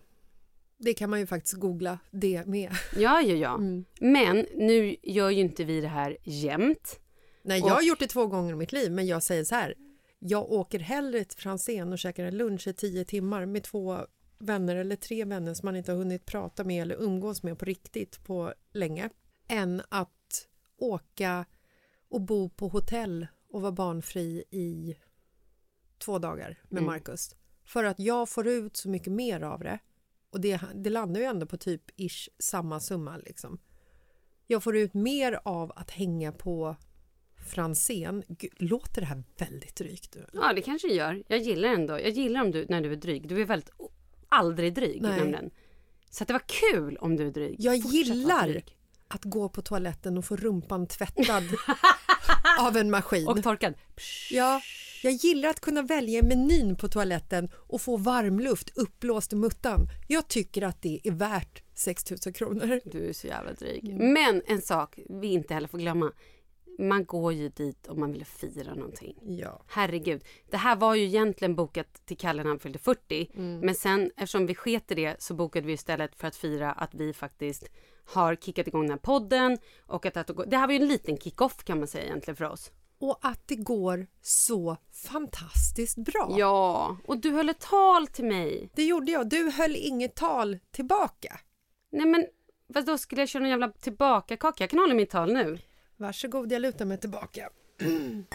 [0.78, 2.72] det kan man ju faktiskt googla det med.
[2.96, 3.56] Ja, ja, ja.
[3.56, 3.86] Mm.
[4.00, 7.00] Men nu gör ju inte vi det här jämt.
[7.44, 9.76] Nej, jag har gjort det två gånger i mitt liv, men jag säger så här.
[10.20, 14.00] Jag åker hellre till Franzén och käkar en lunch i tio timmar med två
[14.38, 17.66] vänner eller tre vänner som man inte har hunnit prata med eller umgås med på
[17.66, 19.10] riktigt på länge
[19.48, 21.46] än att åka
[22.10, 24.96] och bo på hotell och vara barnfri i
[25.98, 26.86] två dagar med Mm.
[26.86, 27.36] Marcus.
[27.66, 29.80] För att jag får ut så mycket mer av det
[30.36, 33.60] och det, det landar ju ändå på typ ish samma summa liksom.
[34.48, 36.76] Jag får ut mer av att hänga på
[37.54, 38.24] Franzén.
[38.28, 40.16] Gud, låter det här väldigt drygt?
[40.16, 40.26] nu?
[40.34, 41.24] Ja, det kanske gör.
[41.28, 41.94] Jag gillar ändå.
[41.94, 43.28] Jag gillar om du, när du är dryg.
[43.28, 43.70] Du är väldigt
[44.30, 45.20] aldrig dryg Nej.
[45.20, 45.52] nämligen.
[46.10, 47.56] Så det var kul om du är dryg.
[47.60, 48.78] Jag Fortsätt gillar dryg.
[49.08, 51.44] att gå på toaletten och få rumpan tvättad
[52.60, 53.28] av en maskin.
[53.28, 53.74] Och torkad.
[54.32, 54.62] Ja,
[55.06, 59.88] Jag gillar att kunna välja menyn på toaletten och få varmluft uppblåst i muttan.
[60.08, 62.82] Jag tycker att det är värt 6 000 kronor.
[62.86, 63.96] Du är så jävla dryg.
[64.00, 66.12] Men en sak vi inte heller får glömma.
[66.80, 69.18] Man går ju dit om man vill fira någonting.
[69.22, 69.64] Ja.
[69.68, 70.24] Herregud.
[70.50, 73.30] Det här var ju egentligen bokat till Kalle när han fyllde 40.
[73.62, 76.94] Men sen eftersom vi sket i det så bokade vi istället för att fira att
[76.94, 77.70] vi faktiskt
[78.06, 79.58] har kickat igång den här podden.
[79.86, 82.46] Och att, att det här var ju en liten kick-off kan man säga egentligen för
[82.46, 82.72] oss.
[83.00, 84.78] Och att det går så
[85.12, 86.36] fantastiskt bra.
[86.38, 88.70] Ja, och du höll ett tal till mig.
[88.76, 89.30] Det gjorde jag.
[89.30, 91.40] Du höll inget tal tillbaka.
[91.92, 92.26] Nej men
[92.68, 94.64] vad då skulle jag köra någon jävla tillbakakaka?
[94.64, 95.60] Jag kan hålla mitt tal nu.
[95.98, 97.50] Varsågod, jag lutar mig tillbaka.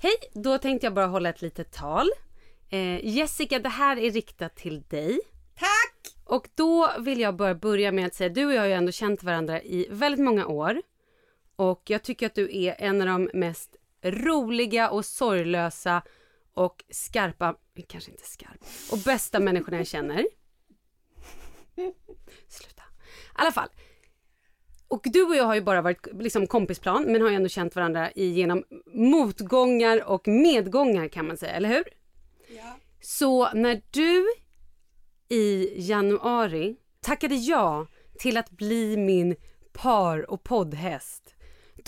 [0.00, 2.08] Hej, då tänkte jag bara hålla ett litet tal.
[2.70, 5.20] Eh, Jessica, det här är riktat till dig.
[5.54, 6.14] Tack!
[6.24, 8.92] Och då vill jag bara börja med att säga, du och jag har ju ändå
[8.92, 10.82] känt varandra i väldigt många år.
[11.58, 16.02] Och jag tycker att du är en av de mest roliga och sorglösa
[16.54, 17.56] och skarpa,
[17.88, 18.60] kanske inte skarp,
[18.92, 20.26] och bästa människorna jag känner.
[22.48, 22.82] Sluta.
[22.82, 23.68] I alla fall.
[24.88, 27.76] Och du och jag har ju bara varit liksom kompisplan men har ju ändå känt
[27.76, 31.84] varandra i- genom motgångar och medgångar kan man säga, eller hur?
[33.00, 34.26] Så när du
[35.28, 37.86] i januari tackade ja
[38.18, 39.36] till att bli min
[39.72, 41.34] par och poddhäst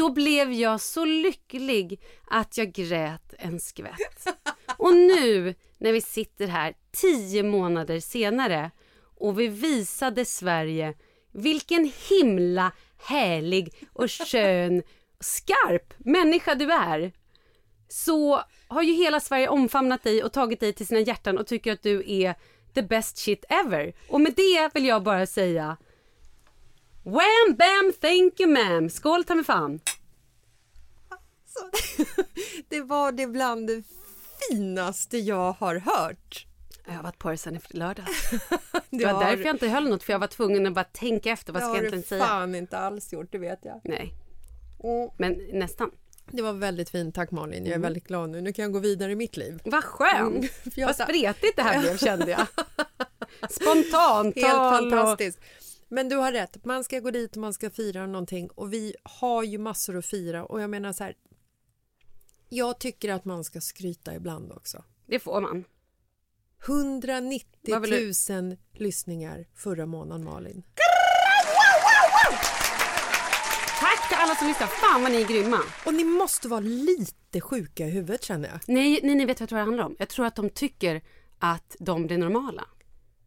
[0.01, 4.27] då blev jag så lycklig att jag grät en skvätt.
[4.77, 8.71] Och nu när vi sitter här tio månader senare
[9.17, 10.95] och vi visade Sverige
[11.33, 14.83] vilken himla härlig och skön
[15.21, 17.13] skarp människa du är
[17.89, 21.73] så har ju hela Sverige omfamnat dig och tagit dig till sina hjärtan och tycker
[21.73, 22.35] att du är
[22.75, 23.93] the best shit ever.
[24.09, 25.77] Och med det vill jag bara säga
[27.11, 28.89] Wham bam thank you ma'am.
[28.89, 29.81] Skål ta mig fan.
[31.47, 31.71] Så,
[32.69, 33.83] det var det bland det
[34.51, 36.47] finaste jag har hört.
[36.87, 38.31] Jag har varit på det sen i lördags.
[38.31, 38.39] Det
[38.91, 41.31] Det var har- därför jag inte höll något för jag var tvungen att bara tänka
[41.31, 42.25] efter vad det ska jag har egentligen du säga.
[42.25, 43.81] fan inte alls gjort, det vet jag.
[43.85, 44.15] Nej,
[44.85, 45.11] Mm.
[45.19, 45.91] men nästan.
[46.33, 47.67] Det var väldigt fint, tack Malin.
[47.67, 48.41] Jag är väldigt glad nu.
[48.41, 49.61] Nu kan jag gå vidare i mitt liv.
[49.65, 50.37] Vad skönt.
[50.37, 50.49] Mm,
[50.87, 52.47] Vad spretigt det här blev kände jag.
[53.51, 55.39] Spontant Helt fantastiskt.
[55.93, 58.95] Men du har rätt, man ska gå dit och man ska fira någonting och vi
[59.03, 61.15] har ju massor att fira och jag menar så här.
[62.49, 64.85] Jag tycker att man ska skryta ibland också.
[65.07, 65.65] Det får man.
[66.67, 70.63] 190 Vad vill 000 lyssningar förra månaden Malin.
[73.81, 74.67] Tack till alla som lyssnar.
[74.67, 75.61] Fan vad ni är grymma.
[75.87, 78.61] Och ni måste vara lite sjuka i huvudet känner jag.
[78.67, 79.97] Nej, nej, ni vet vad jag tror det handlar om.
[79.99, 81.03] Jag tror att de tycker
[81.39, 82.69] att de blir normala.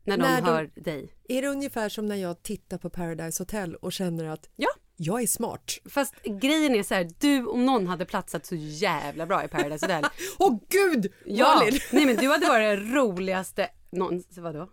[0.04, 1.14] När de När de- hör dig.
[1.30, 4.68] Är det ungefär som när jag tittar på Paradise Hotel och känner att Ja.
[4.96, 5.72] jag är smart?
[5.90, 9.86] Fast grejen är så här, du om någon hade platsat så jävla bra i Paradise
[9.86, 10.04] Hotel.
[10.40, 11.14] Åh gud!
[11.26, 11.80] Ja, Malin!
[11.92, 14.44] nej men du hade varit det roligaste någonsin.
[14.44, 14.70] Vadå?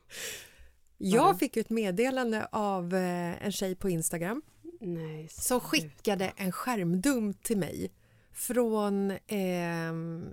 [0.98, 4.42] Jag fick ju ett meddelande av eh, en tjej på Instagram
[4.80, 5.28] Nej.
[5.30, 7.92] som skickade en skärmdump till mig
[8.34, 9.16] från eh,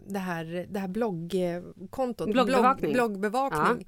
[0.07, 2.31] det, här, det här bloggkontot.
[2.31, 2.93] Bloggbevakning.
[2.93, 3.87] Blogg, bloggbevakning.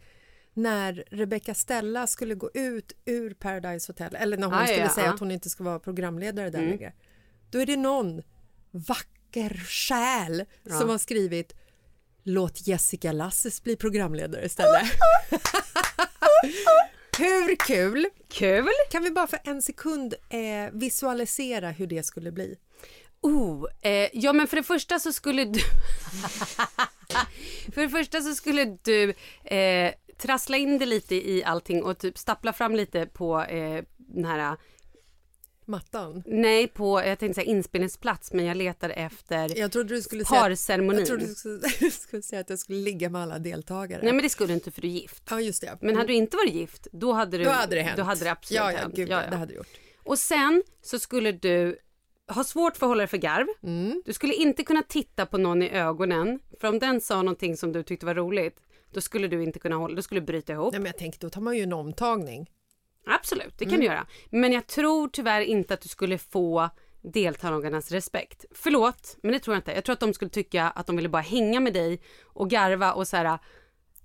[0.54, 4.82] När Rebecca Stella skulle gå ut ur Paradise Hotel, eller när hon Ah, ja, skulle
[4.82, 5.14] ja, säga ja.
[5.14, 6.72] att hon inte ska vara programledare där Mm.
[6.72, 6.94] längre.
[7.50, 8.22] Då är det någon
[8.72, 10.46] vacker själ
[10.80, 11.54] som har skrivit
[12.24, 14.82] Låt Jessica Lasses bli programledare istället.
[17.18, 18.06] Hur kul?
[18.30, 18.70] Kul!
[18.92, 22.56] Kan vi bara för en sekund eh, visualisera hur det skulle bli?
[23.22, 25.60] Oh, eh, ja men för det första så skulle du...
[27.74, 29.10] för det första så skulle du
[29.44, 34.26] eh, trassla in det lite i allting och typ stappla fram lite på eh, den
[34.26, 34.58] här...
[35.66, 36.24] Mattan.
[36.26, 40.42] Nej, på jag tänkte säga inspelningsplats men jag letar efter Jag trodde du skulle säga,
[40.42, 41.00] parceremonin.
[41.00, 44.02] jag trodde du skulle, skulle säga att jag skulle ligga med alla deltagare.
[44.04, 45.24] Nej men det skulle du inte för du är gift.
[45.30, 45.78] Ja, just det.
[45.82, 47.98] Men hade du inte varit gift, då hade, du, Då hade det hänt.
[47.98, 48.96] Då hade det absolut ja, ja, hänt.
[48.96, 49.80] Gud, Det hade det gjort.
[50.04, 51.78] Och sen så skulle du
[52.28, 53.48] ha svårt för att hålla dig för garv.
[53.64, 54.02] Mm.
[54.06, 56.40] Du skulle inte kunna titta på någon i ögonen.
[56.62, 58.60] För om den sa någonting som du tyckte var roligt,
[58.94, 60.72] då skulle du inte kunna hålla, då skulle du bryta ihop.
[60.72, 62.50] Nej, men jag tänkte, då tar man ju en omtagning.
[63.06, 63.80] Absolut, det kan Mm.
[63.80, 64.06] du göra.
[64.30, 66.70] Men jag tror tyvärr inte att du skulle få
[67.02, 68.46] deltagarnas respekt.
[68.52, 69.72] Förlåt, men det tror jag inte.
[69.72, 72.94] Jag tror att de skulle tycka att de ville bara hänga med dig och garva
[72.94, 73.26] och så här.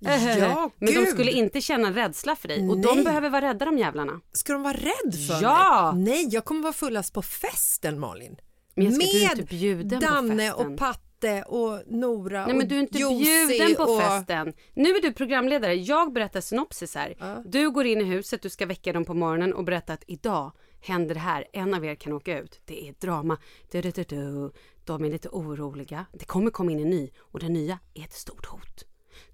[0.07, 1.09] "Eh, Ja, men de gud.
[1.09, 2.97] skulle inte känna rädsla för dig och Nej.
[2.97, 4.21] de behöver vara rädda de jävlarna.
[4.33, 5.93] Ska de vara rädd för Ja!
[5.95, 6.05] mig?
[6.05, 8.37] Nej, jag kommer vara fullast på festen, Malin.
[8.75, 10.73] Men jag ska, du Med inte bjuden på Danne festen.
[10.73, 11.01] och Patte
[11.47, 14.01] och Nora Nej men du är inte bjuden på och...
[14.01, 14.53] festen.
[14.75, 15.75] Nu är du programledare.
[15.75, 17.43] Jag berättar synopsis här.
[17.45, 20.53] Du går in i huset, du ska väcka dem på morgonen och berätta att idag
[20.81, 21.47] händer det här.
[21.53, 22.61] En av er kan åka ut.
[22.65, 23.39] Det är drama.
[23.71, 24.53] Du, du, du, du.
[24.85, 26.07] De är lite oroliga.
[26.13, 28.85] Det kommer komma in en ny och den nya är ett stort hot.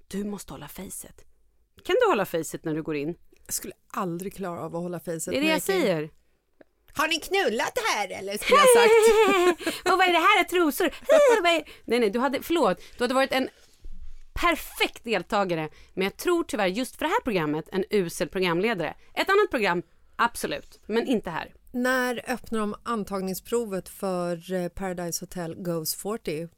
[0.08, 1.24] Du måste hålla facet.
[1.84, 3.14] Kan du hålla facet när du går in?
[3.46, 5.24] Jag skulle aldrig klara av att hålla facet.
[5.24, 6.10] Det är det jag säger.
[6.94, 8.38] Har ni knullat här eller?
[8.38, 9.82] Skulle jag sagt.
[9.92, 10.44] och vad är det här?
[10.44, 10.94] Trosor?
[11.42, 13.48] Nej, nej, du hade, förlåt, du hade varit en
[14.32, 15.68] perfekt deltagare.
[15.94, 18.94] Men jag tror tyvärr just för det här programmet en usel programledare.
[19.14, 19.82] Ett annat program,
[20.16, 21.54] absolut, men inte här.
[21.72, 26.48] När öppnar de antagningsprovet för eh, Paradise Hotel Goes 40?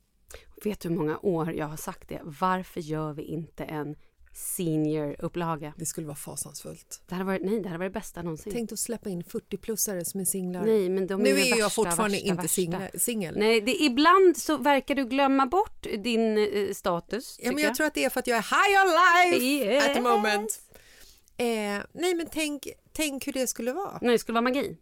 [0.64, 2.20] Vet du hur många år jag har sagt det?
[2.22, 3.96] Varför gör vi inte en
[4.34, 5.72] senior-upplaga?
[5.76, 7.02] Det skulle vara fasansfullt.
[7.08, 8.52] Det hade varit, nej, det hade varit det bästa någonsin.
[8.52, 10.64] Tänk att släppa in 40-plussare som är singlar.
[10.64, 13.34] Nej, men de är nu är jag värsta, fortfarande värsta, inte singla- singel.
[13.38, 17.36] Nej, det, ibland så verkar du glömma bort din eh, status.
[17.38, 18.92] Ja, men tycker jag tror att det är för att jag är high on
[19.32, 19.84] life Yes.
[19.84, 20.60] at the moment.
[21.36, 21.46] Eh,
[21.92, 23.98] nej, men tänk, tänk hur det skulle vara.
[24.02, 24.76] Nej, det skulle vara magi.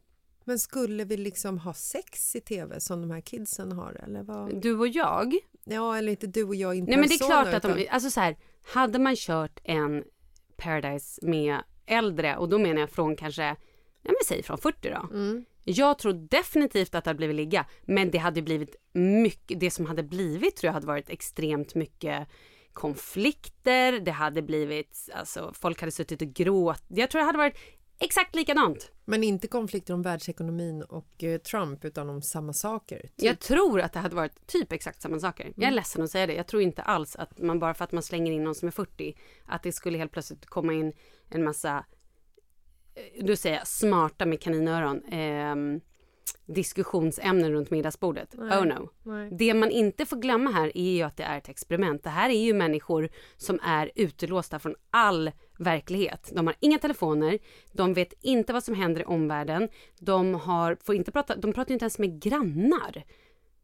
[0.44, 4.00] Men skulle vi liksom ha sex i tv som de här kidsen har?
[4.04, 4.62] Eller vad?
[4.62, 5.34] Du och jag.
[5.64, 8.10] Ja, eller inte du och jag in Nej, men det är klart att de, alltså
[8.10, 10.04] så här, hade man kört en
[10.56, 13.56] Paradise med äldre och då menar jag från kanske, ja
[14.02, 15.08] men säg från 40 då.
[15.16, 15.44] Mm.
[15.64, 19.86] Jag tror definitivt att det hade blivit ligga, men det hade blivit mycket, det som
[19.86, 22.28] hade blivit tror jag hade varit extremt mycket
[22.72, 26.84] konflikter, det hade blivit, alltså folk hade suttit och gråtit.
[26.88, 27.58] Jag tror det hade varit
[28.00, 28.90] exakt likadant.
[29.04, 33.00] Men inte konflikter om världsekonomin och eh, Trump utan om samma saker.
[33.00, 33.12] Typ.
[33.16, 35.44] Jag tror att det hade varit typ exakt samma saker.
[35.44, 35.74] Jag är Mm.
[35.74, 36.34] ledsen att säga det.
[36.34, 38.72] Jag tror inte alls att man bara för att man slänger in någon som är
[38.72, 40.92] 40, att det skulle helt plötsligt komma in
[41.28, 41.84] en massa,
[42.94, 45.80] eh, du säger smarta med kaninöron, ehm,
[46.46, 48.34] diskussionsämnen runt middagsbordet.
[48.38, 48.58] Nej.
[48.58, 48.90] Oh no.
[49.02, 49.28] Nej.
[49.32, 52.04] Det man inte får glömma här är ju att det är ett experiment.
[52.04, 55.30] Det här är ju människor som är utelåsta från all
[55.60, 56.30] verklighet.
[56.34, 57.38] De har inga telefoner,
[57.72, 61.72] de vet inte vad som händer i omvärlden, de, har, får inte prata, de pratar
[61.72, 63.04] inte ens med grannar.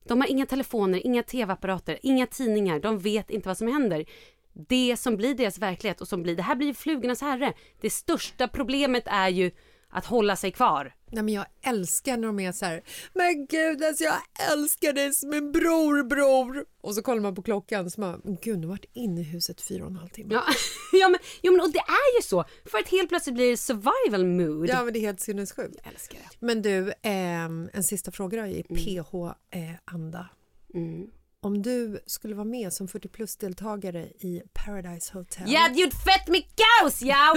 [0.05, 4.05] De har inga telefoner, inga tv-apparater, inga tidningar, de vet inte vad som händer.
[4.53, 7.53] Det som blir deras verklighet och som blir, det här blir flugornas herre.
[7.81, 9.51] Det största problemet är ju
[9.89, 10.95] att hålla sig kvar.
[11.11, 12.83] Nej, men jag älskar när de är så här,
[13.15, 14.19] men gud alltså jag
[14.53, 16.65] älskar dig som en bror bror.
[16.81, 19.25] Och så kollar man på klockan så man, gud nu har jag varit inne i
[19.25, 20.35] huset fyra och en halv timme.
[20.35, 20.45] Ja,
[20.93, 22.45] ja, men, ja men och det är ju så.
[22.65, 24.69] För att helt plötsligt blir det survival mood.
[24.69, 25.77] Ja men det är helt sinnessjukt.
[25.85, 26.47] Jag älskar det.
[26.47, 30.29] Men du, ehm, en sista fråga då i PH-anda.
[30.75, 31.07] Mm.
[31.41, 36.29] Om du skulle vara med som 40 plus-deltagare i Paradise Hotel, Ja, det gjort fett
[36.29, 37.37] med kaos, ja!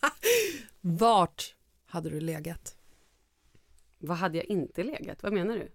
[0.80, 1.54] vart
[1.86, 2.76] hade du legat?
[4.02, 5.22] Vad hade jag inte legat?
[5.22, 5.72] Vad menar du?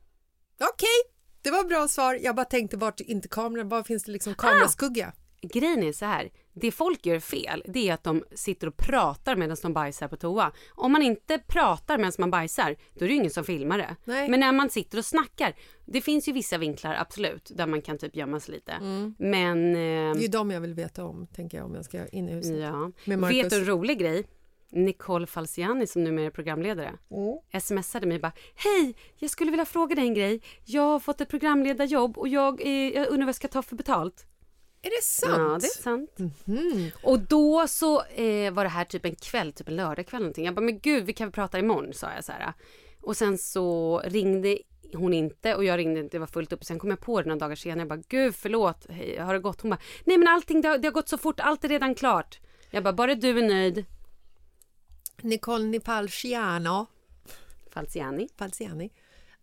[0.74, 2.20] Okej, det var bra svar.
[2.22, 5.14] Jag bara tänkte vart inte kameran, var finns det liksom kameraskugga?
[5.42, 9.36] Grejen är så här, det folk gör fel, det är att de sitter och pratar
[9.36, 10.52] medan de bajsar på toa.
[10.70, 13.96] Om man inte pratar medan man bajsar, då är det ju ingen som filmar det.
[14.06, 14.30] Nej.
[14.30, 15.56] Men när man sitter och snackar,
[15.86, 18.74] det finns ju vissa vinklar absolut, där man kan typ gömma sig lite.
[19.18, 19.74] Men...
[19.74, 22.30] Det är Eh, ju de jag vill veta om, tänker jag, om jag ska in
[22.30, 22.58] i huset.
[22.60, 22.92] ja.
[23.06, 24.24] Vet du en rolig grej?
[24.72, 27.61] Nicole Falciani som numera är programledare Mm.
[27.61, 30.41] smsade mig bara Hej, jag skulle vilja fråga dig en grej.
[30.65, 33.76] Jag har fått ett programledarjobb och jag, eh, jag undrar vad jag ska ta för
[33.76, 34.26] betalt.
[34.82, 35.34] Är det sant?
[35.38, 36.18] Ja, det är sant.
[36.45, 36.91] Mhm.
[37.03, 40.45] Och då så eh, var det här typ en kväll, typ en lördagkväll någonting.
[40.45, 42.53] Jag bara, men gud, vi kan väl prata imorgon, sa jag så här.
[43.01, 44.57] Och sen så ringde
[44.93, 46.63] hon inte och jag ringde inte, det var fullt upp.
[46.65, 49.39] Sen kom jag på det några dagar senare, jag bara, gud förlåt, hej, har det
[49.39, 49.61] gått?
[49.61, 51.95] Hon bara, nej men allting, det har, det har gått så fort, allt är redan
[51.95, 52.39] klart.
[52.72, 53.86] Jag bara, bara du är nöjd.
[55.22, 56.86] Nicole Nipalciano,
[57.74, 58.30] Falciani.
[58.38, 58.89] Falciani,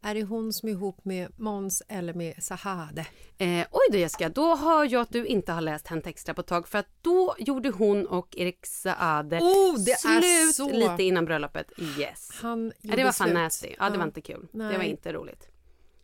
[0.02, 3.06] är det hon som är ihop med Måns eller med Sahade?
[3.38, 6.40] Eh, oj då Jessica, då hör jag att du inte har läst Hänt Extra på
[6.40, 10.72] ett tag för att då gjorde hon och Erik Saade Oh, det är slut så-
[10.78, 11.72] lite innan bröllopet.
[11.98, 12.30] Yes.
[12.42, 13.34] Han Ja, det var fan slut.
[13.34, 13.74] nasty.
[13.78, 14.46] Ja, det var inte kul.
[14.52, 14.90] Det var Nej.
[14.90, 15.48] inte roligt.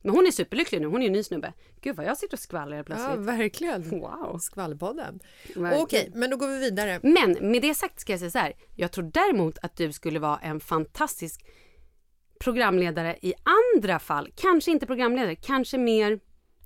[0.03, 1.53] Men hon är superlycklig nu, hon är ju ny snubbe.
[1.81, 3.19] Gud vad jag sitter och skvallrar Ja, plötsligt.
[3.19, 3.91] verkligen.
[4.01, 4.39] Wow.
[4.39, 5.21] Skvallpodden.
[5.57, 7.01] Okej, men då går vi vidare.
[7.03, 8.53] Men med det sagt ska jag säga så här.
[8.77, 11.45] Jag tror däremot att du skulle vara en fantastisk
[12.39, 13.35] programledare i
[13.77, 14.33] andra fall.
[14.37, 16.21] Kanske inte programledare, kanske mer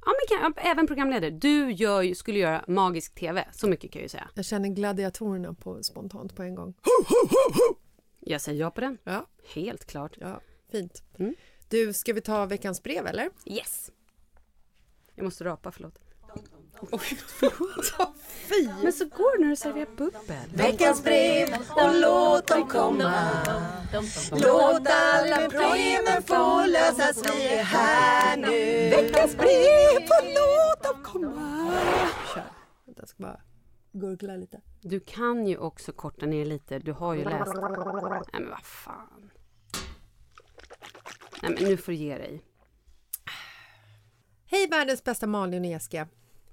[0.07, 1.31] Ja, men kan, även programledare.
[1.31, 3.49] Du gör, skulle göra magisk TV.
[3.53, 4.29] Så mycket kan jag ju säga.
[4.35, 6.75] Jag känner gladiatorerna på spontant på en gång.
[8.21, 8.99] Jag säger ja på den.
[9.05, 10.13] Ja, Helt klart.
[10.21, 10.41] ja
[10.73, 11.03] fint.
[11.19, 11.35] Mm.
[11.69, 13.31] Du, ska vi ta veckans brev eller?
[13.47, 13.91] Yes.
[15.15, 15.99] Jag måste rapa, förlåt.
[18.49, 18.69] Fy!
[18.83, 20.51] Men så går det när du serverar bubbel.
[20.55, 23.31] Veckans brev och låt dem komma
[24.31, 31.73] Låt alla problemen få lösas, vi är här nu Veckans brev och låt dem komma
[32.35, 32.45] Kör.
[32.97, 33.41] Jag ska bara
[33.93, 34.61] gurgla lite.
[34.81, 36.79] Du kan ju också korta ner lite.
[36.79, 37.53] Du har ju läst.
[37.55, 39.31] Nej men vad fan.
[41.45, 42.43] Nej men nu får du ge dig.
[44.47, 46.09] Hej världens bästa Malin och Jessica.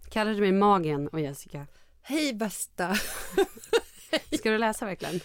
[0.10, 1.68] Kallar du mig Magen och Jessica?
[2.02, 2.96] Hej bästa.
[4.38, 5.20] Ska du läsa verkligen?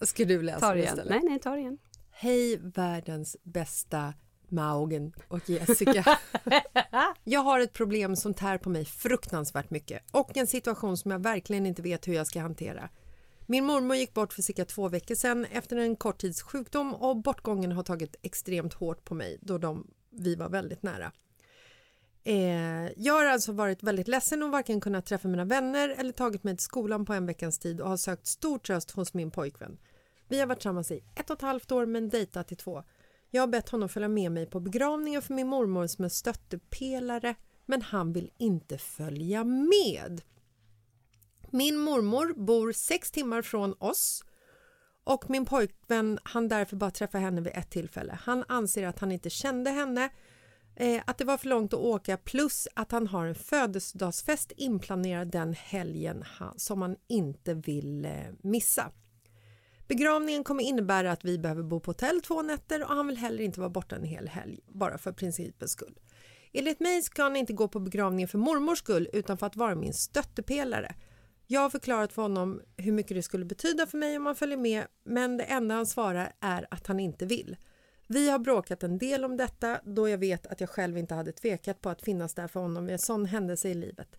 [0.00, 0.94] Ska du läsa Ta det det igen.
[0.94, 1.10] istället?
[1.22, 1.78] Nej, nej, ta det igen.
[2.10, 4.14] Hej världens bästa
[4.48, 6.18] Maugen och Jessica.
[7.24, 11.22] jag har ett problem som tär på mig fruktansvärt mycket och en situation som jag
[11.22, 12.88] verkligen inte vet hur jag ska hantera.
[13.50, 17.16] Min mormor gick bort för cirka två veckor sedan efter en kort tids sjukdom och
[17.16, 21.12] bortgången har tagit extremt hårt på mig då de, vi var väldigt nära.
[22.24, 26.44] Eh, jag har alltså varit väldigt ledsen och varken kunnat träffa mina vänner eller tagit
[26.44, 29.78] mig till skolan på en veckas tid och har sökt stor tröst hos min pojkvän.
[30.28, 32.82] Vi har varit tillsammans i ett och ett halvt år men dejtat i två.
[33.30, 37.34] Jag har bett honom följa med mig på begravningen för min mormor som en stöttepelare
[37.66, 40.22] men han vill inte följa med.
[41.50, 44.24] Min mormor bor sex timmar från oss
[45.04, 48.18] och min pojkvän han därför bara träffa henne vid ett tillfälle.
[48.22, 50.10] Han anser att han inte kände henne,
[50.76, 55.30] eh, att det var för långt att åka plus att han har en födelsedagsfest inplanerad
[55.30, 58.92] den helgen han, som han inte vill eh, missa.
[59.88, 63.44] Begravningen kommer innebära att vi behöver bo på hotell två nätter och han vill heller
[63.44, 65.98] inte vara borta en hel helg, bara för principens skull.
[66.52, 69.74] Enligt mig ska han inte gå på begravningen för mormors skull utan för att vara
[69.74, 70.94] min stöttepelare.
[71.52, 74.56] Jag har förklarat för honom hur mycket det skulle betyda för mig om han följer
[74.56, 77.56] med men det enda han svarar är att han inte vill.
[78.06, 81.32] Vi har bråkat en del om detta då jag vet att jag själv inte hade
[81.32, 84.16] tvekat på att finnas där för honom vid en sån händelse i livet.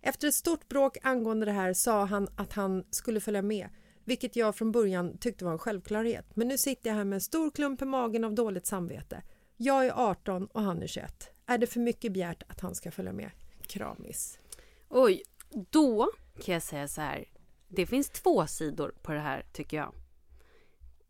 [0.00, 3.68] Efter ett stort bråk angående det här sa han att han skulle följa med
[4.04, 6.26] vilket jag från början tyckte var en självklarhet.
[6.34, 9.22] Men nu sitter jag här med en stor klump i magen av dåligt samvete.
[9.56, 11.30] Jag är 18 och han är 21.
[11.46, 13.30] Är det för mycket begärt att han ska följa med?
[13.66, 14.38] Kramis.
[14.88, 15.22] Oj,
[15.70, 16.10] då
[16.44, 17.24] kan jag säga så här.
[17.68, 19.94] Det finns två sidor på det här tycker jag.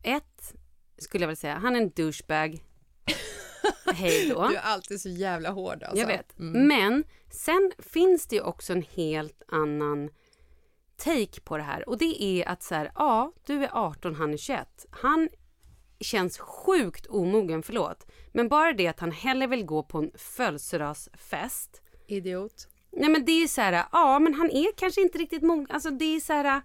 [0.02, 0.54] Ett
[0.98, 2.64] skulle jag vilja säga, han är en douchebag.
[3.94, 4.48] Hej då.
[4.48, 5.98] Du är alltid så jävla hård alltså.
[5.98, 6.32] Jag vet.
[6.36, 10.10] Men sen finns det ju också en helt annan
[10.96, 14.32] take på det här och det är att så här, ja, du är 18, han
[14.32, 14.86] är 21.
[14.90, 15.28] Han
[16.00, 18.06] känns sjukt omogen, förlåt.
[18.32, 21.82] Men bara det att han hellre vill gå på en födelsedagsfest.
[22.06, 22.68] Idiot.
[22.96, 25.66] Nej men det är så här, ja men han är kanske inte riktigt mogen.
[25.70, 26.62] Alltså det är så här,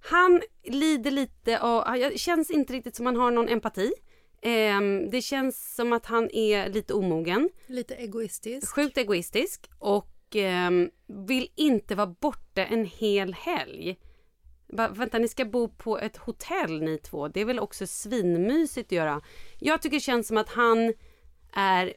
[0.00, 3.92] han lider lite och det känns inte riktigt som han har någon empati.
[4.42, 7.48] Ehm, det känns som att han är lite omogen.
[7.66, 8.74] Lite egoistisk.
[8.74, 10.90] Sjukt egoistisk och ehm,
[11.26, 13.96] vill inte vara borta en hel helg.
[14.66, 17.28] Va, vänta, ni ska bo på ett hotell ni två.
[17.28, 19.20] Det är väl också svinmysigt att göra.
[19.58, 20.92] Jag tycker det känns som att han
[21.52, 21.94] är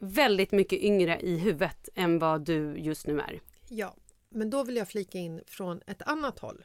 [0.00, 3.40] väldigt mycket yngre i huvudet än vad du just nu är.
[3.68, 3.96] Ja,
[4.28, 6.64] men då vill jag flika in från ett annat håll.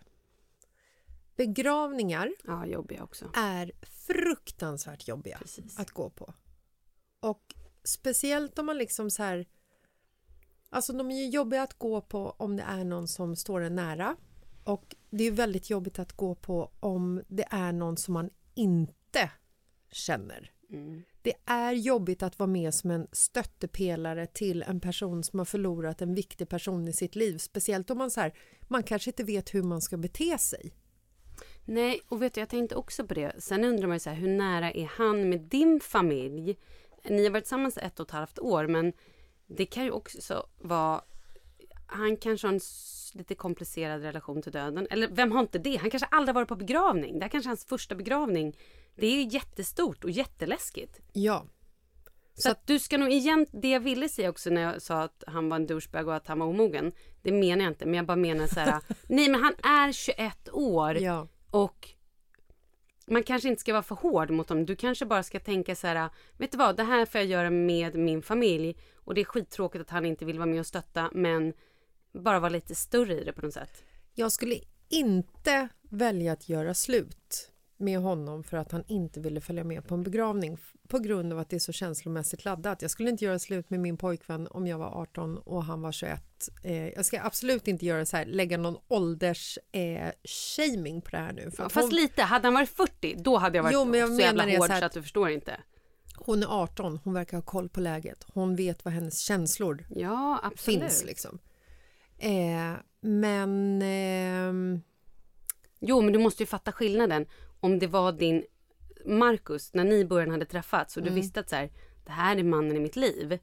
[1.35, 3.31] Begravningar Ja, jobbiga också.
[3.35, 5.79] är fruktansvärt jobbiga Precis.
[5.79, 6.33] att gå på.
[7.19, 9.45] Och speciellt om man liksom så här...
[10.69, 13.75] Alltså de är ju jobbiga att gå på om det är någon som står en
[13.75, 14.15] nära.
[14.63, 19.31] Och det är väldigt jobbigt att gå på om det är någon som man inte
[19.91, 20.51] känner.
[21.21, 26.01] Det är jobbigt att vara med som en stöttepelare till en person som har förlorat
[26.01, 27.37] en viktig person i sitt liv.
[27.37, 28.33] Speciellt om man så här,
[28.67, 30.73] man kanske inte vet hur man ska bete sig.
[31.65, 33.43] Nej, och vet du, jag tänkte också på det.
[33.43, 36.57] Sen undrar man ju så här, hur nära är han med din familj?
[37.09, 38.93] Ni har varit tillsammans ett och ett halvt år, men
[39.47, 41.01] det kan ju också vara...
[41.85, 42.59] Han kanske har en
[43.13, 44.87] lite komplicerad relation till döden.
[44.89, 45.75] Eller vem har inte det?
[45.75, 47.19] Han kanske aldrig varit på begravning.
[47.19, 48.57] Det här kanske är hans första begravning.
[49.01, 50.99] Det är jättestort och jätteläskigt.
[51.13, 51.45] Ja,
[52.33, 55.23] Så, att du ska nog igen, det jag ville säga också när jag sa att
[55.27, 56.91] han var en douchebag och att han var omogen.
[57.21, 58.81] Det menar jag inte, men jag bara menar så här.
[59.07, 60.97] nej men han är 21 år.
[60.97, 61.27] ja.
[61.51, 61.89] Och
[63.07, 64.65] man kanske inte ska vara för hård mot dem.
[64.65, 67.49] Du kanske bara ska tänka så här, vet du vad, det här får jag göra
[67.49, 68.77] med min familj.
[68.95, 71.53] Och det är skittråkigt att han inte vill vara med och stötta, men
[72.13, 73.83] bara vara lite större i det på något sätt.
[74.13, 74.55] Jag skulle
[74.89, 77.50] inte välja att göra slut
[77.81, 80.57] med honom för att han inte ville följa med på en begravning
[80.87, 82.81] på grund av att det är så känslomässigt laddat.
[82.81, 85.91] Jag skulle inte göra slut med min pojkvän om jag var 18 och han var
[85.91, 86.23] 21.
[86.63, 90.09] Eh, jag ska absolut inte göra så här, lägga någon ålders eh,
[91.01, 91.51] på det här nu.
[91.57, 94.09] Ja, fast hon, lite, hade han varit 40, då hade jag varit Jo, men jag
[94.09, 95.59] så jävla hård så så, här- att du förstår inte.
[96.15, 98.25] hon är 18, hon verkar ha koll på läget.
[98.33, 101.03] Hon vet vad hennes känslor Ja, finns.
[101.05, 101.39] Liksom.
[102.17, 103.81] Eh, men...
[103.81, 104.81] ehm,
[105.83, 107.25] Jo, men du måste ju fatta skillnaden.
[107.63, 108.43] Om det var din
[109.05, 111.21] Marcus, när ni i början hade träffats och du Mm.
[111.21, 111.69] visste att så här,
[112.05, 113.39] det här är mannen i mitt liv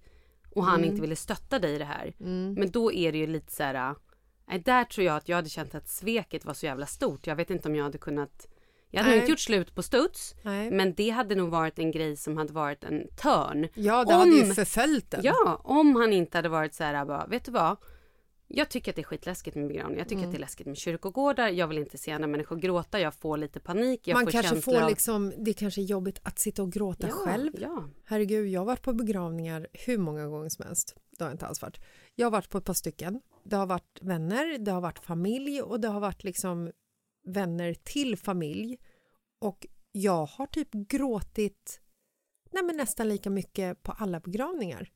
[0.55, 0.89] och han Mm.
[0.91, 2.15] inte ville stötta dig i det här.
[2.59, 3.95] Men då är det ju lite så här,
[4.49, 7.27] nej, där tror jag att jag hade känt att sveket var så jävla stort.
[7.27, 8.49] Jag vet inte om jag hade kunnat
[8.91, 9.21] Jag hade nog Nej.
[9.21, 10.71] inte gjort slut på studs, Nej.
[10.71, 13.69] men det hade nog varit en grej som hade varit en törn.
[13.75, 15.21] Ja, det hade ju Om- förföljt den.
[15.25, 17.77] Ja, om han inte hade varit så här, bara, vet du vad?
[18.51, 19.99] Jag tycker att det är skitläskigt med begravning.
[19.99, 20.29] Jag tycker Mm.
[20.29, 21.49] att det är läskigt med kyrkogårdar.
[21.49, 23.01] Jag vill inte se andra människor gråta.
[23.01, 24.09] Jag får lite panik.
[24.09, 27.07] Jag Man får kanske känsla får liksom, det kanske är jobbigt att sitta och gråta
[27.07, 27.53] ja, själv.
[27.61, 27.85] Ja.
[28.05, 30.95] Herregud, jag har varit på begravningar hur många gånger som helst.
[31.19, 31.81] Det har jag inte alls varit.
[32.15, 33.21] Jag har varit på ett par stycken.
[33.45, 36.73] Det har varit vänner, det har varit familj och det har varit liksom
[37.27, 38.79] vänner till familj.
[39.39, 41.81] Och jag har typ gråtit
[42.51, 44.91] nej men nästan lika mycket på alla begravningar.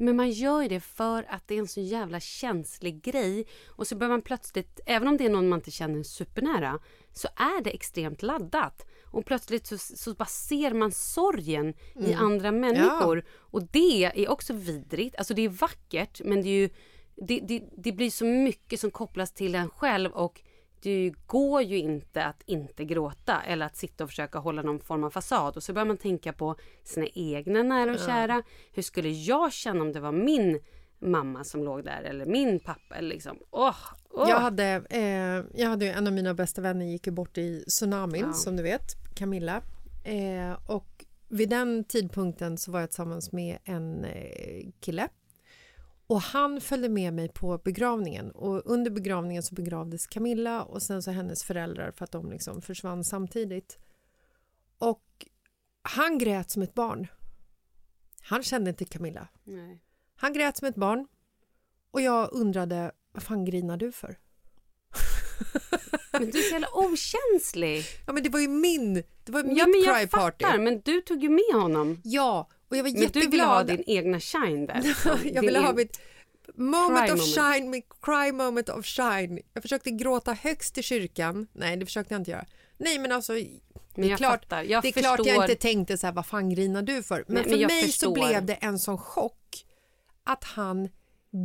[0.00, 3.46] Men man gör ju det för att det är en så jävla känslig grej.
[3.68, 6.78] Och så börjar man plötsligt, även om det är någon man inte känner supernära,
[7.12, 8.86] så är det extremt laddat.
[9.04, 13.24] Och plötsligt så, så bara ser man sorgen i andra människor.
[13.30, 15.16] Och det är också vidrigt.
[15.16, 16.70] Alltså det är vackert, men det är ju
[17.16, 20.42] det, det, det blir så mycket som kopplas till en själv och
[20.82, 25.04] det går ju inte att inte gråta eller att sitta och försöka hålla någon form
[25.04, 25.56] av fasad.
[25.56, 28.42] Och så börjar man tänka på sina egna nära och kära.
[28.72, 30.60] Hur skulle jag känna om det var min
[30.98, 32.94] mamma som låg där eller min pappa?
[32.94, 33.76] Eller liksom, åh,
[34.10, 34.28] åh.
[34.28, 38.24] Jag hade, eh, jag hade en av mina bästa vänner gick ju bort i tsunamin
[38.26, 38.32] Ja.
[38.32, 39.62] som du vet, Camilla.
[40.04, 45.08] Eh, och vid den tidpunkten så var jag tillsammans med en eh, kille.
[46.10, 51.02] Och han följde med mig på begravningen och under begravningen så begravdes Camilla och sen
[51.02, 53.78] så hennes föräldrar för att de liksom försvann samtidigt.
[54.78, 55.26] Och
[55.82, 57.06] han grät som ett barn.
[58.22, 59.28] Han kände inte Camilla.
[59.44, 59.82] Nej.
[60.16, 61.06] Han grät som ett barn
[61.90, 64.18] och jag undrade vad fan grinar du för?
[66.12, 67.84] Men du är så jävla okänslig.
[68.06, 68.94] Ja men det var ju min,
[69.24, 70.44] det var mitt Ja, men cry jag party.
[70.44, 70.58] fattar.
[70.58, 72.00] Men du tog ju med honom.
[72.04, 74.82] Ja, och jag var Men du ville ha din egna shine där.
[74.82, 75.18] liksom.
[75.32, 76.00] jag ville ha mitt
[76.54, 77.54] moment Cry of moment.
[77.54, 79.40] shine, mitt cry moment of shine.
[79.54, 81.46] Jag försökte gråta högst i kyrkan.
[81.52, 82.44] Nej, det försökte jag inte göra.
[82.78, 83.48] Nej, men alltså det
[83.94, 86.82] Men är, jag klart, det är klart jag inte tänkte så här, vad fan grinar
[86.82, 87.24] du för?
[87.26, 88.06] Men Nej, för men mig förstår.
[88.06, 89.66] så blev det en sån chock
[90.24, 90.88] att han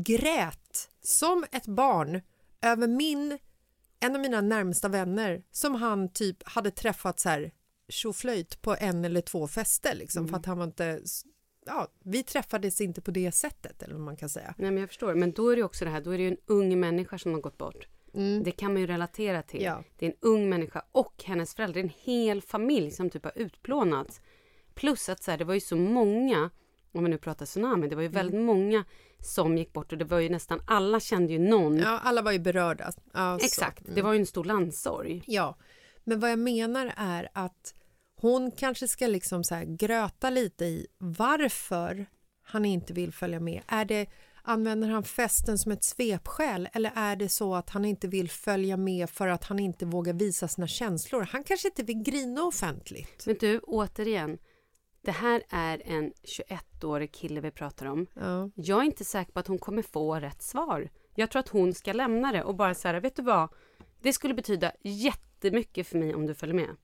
[0.06, 2.22] grät som ett barn
[2.62, 3.38] över min,
[4.00, 7.52] en av mina närmsta vänner som han typ hade träffat så här
[7.90, 10.30] tjoflöjt på en eller två fester liksom Mm.
[10.30, 11.02] för att han var inte,
[11.66, 14.54] ja, vi träffades inte på det sättet eller vad man kan säga.
[14.58, 15.14] Nej men jag förstår.
[15.16, 17.18] Men då är det ju också det här, då är det ju en ung människa
[17.18, 17.88] som har gått bort.
[18.44, 19.62] Det kan man ju relatera till.
[19.66, 19.74] Mm.
[19.74, 19.84] Ja.
[19.98, 21.82] Det är en ung människa och hennes föräldrar.
[21.82, 24.22] En hel familj som typ har utplånats.
[24.74, 26.50] Plus att så här, det var ju så många,
[26.92, 28.16] om vi nu pratar tsunami, det var ju Mm.
[28.16, 28.86] väldigt många
[29.20, 31.78] som gick bort och det var ju nästan alla kände ju någon.
[31.78, 32.92] Ja, alla var ju berörda.
[33.14, 33.46] Ja, så.
[33.46, 35.24] Exakt, det var ju en stor landssorg.
[35.28, 35.56] Ja,
[36.06, 37.74] men vad jag menar är att
[38.16, 42.06] hon kanske ska liksom så gröta lite i varför
[42.42, 43.62] han inte vill följa med.
[43.68, 44.06] Är det,
[44.44, 48.78] använder han festen som ett svepskäl eller är det så att han inte vill följa
[48.78, 51.22] med för att han inte vågar visa sina känslor?
[51.32, 53.26] Han kanske inte vill grina offentligt.
[53.26, 54.38] Men du, återigen.
[55.02, 58.08] Det här är en 21-årig kille vi pratar om.
[58.14, 58.50] Ja.
[58.56, 60.90] Jag är inte säker på att hon kommer få rätt svar.
[61.16, 63.50] Jag tror att hon ska lämna det och bara säga, vet du vad?
[64.02, 64.72] Det skulle betyda
[65.44, 66.76] jättemycket för mig om du följer med.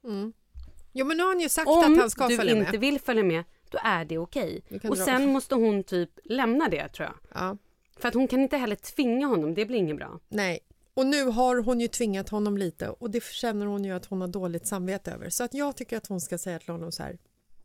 [0.94, 2.80] Jo, men nu har han ju sagt Om att han ska du följa inte med.
[2.82, 4.62] vill följa med, då är det okej.
[4.82, 7.16] Kan Och dra- sen måste hon typ lämna det tror jag.
[7.42, 7.58] Ja.
[7.98, 10.20] För att hon kan inte heller tvinga honom, det blir inget bra.
[10.30, 10.60] Nej,
[10.94, 14.22] och nu har hon ju tvingat honom lite och det känner hon ju att hon
[14.22, 15.30] har dåligt samvete över.
[15.30, 17.18] Så att jag tycker att hon ska säga till honom så här,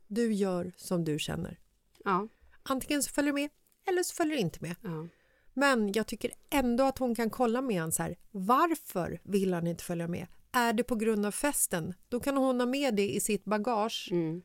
[0.07, 1.59] du gör som du känner.
[2.03, 2.27] Ja,
[2.63, 3.49] Antingen så följer du med
[3.89, 4.75] eller så följer du inte med.
[4.81, 5.07] ja.
[5.53, 9.67] Men jag tycker ändå att hon kan kolla med honom så här, varför vill han
[9.67, 10.27] inte följa med?
[10.51, 11.93] Är det på grund av festen?
[12.09, 14.41] Då kan hon ha med det i sitt bagage Mm.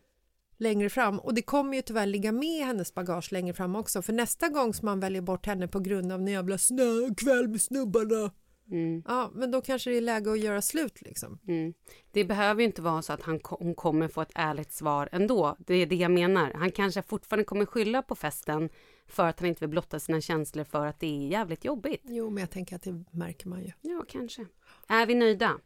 [0.59, 4.03] längre fram och det kommer ju tyvärr ligga med i hennes bagage längre fram också
[4.03, 7.61] för nästa gång som man väljer bort henne på grund av en jävla snökväll med
[7.61, 8.31] snubbarna
[8.71, 9.03] Mm.
[9.09, 11.39] ja men då kanske det är läge att göra slut liksom.
[11.49, 11.75] Mm.
[12.13, 15.57] Det behöver ju inte vara så att han, hon kommer få ett ärligt svar ändå.
[15.59, 16.53] Det är det jag menar.
[16.55, 18.69] Han kanske fortfarande kommer skylla på festen
[19.07, 22.01] för att han inte vill blotta sina känslor för att det är jävligt jobbigt.
[22.05, 23.73] Jo men jag tänker att det märker man ju.
[23.81, 24.47] Ja, kanske.
[24.89, 25.59] Är vi nöjda?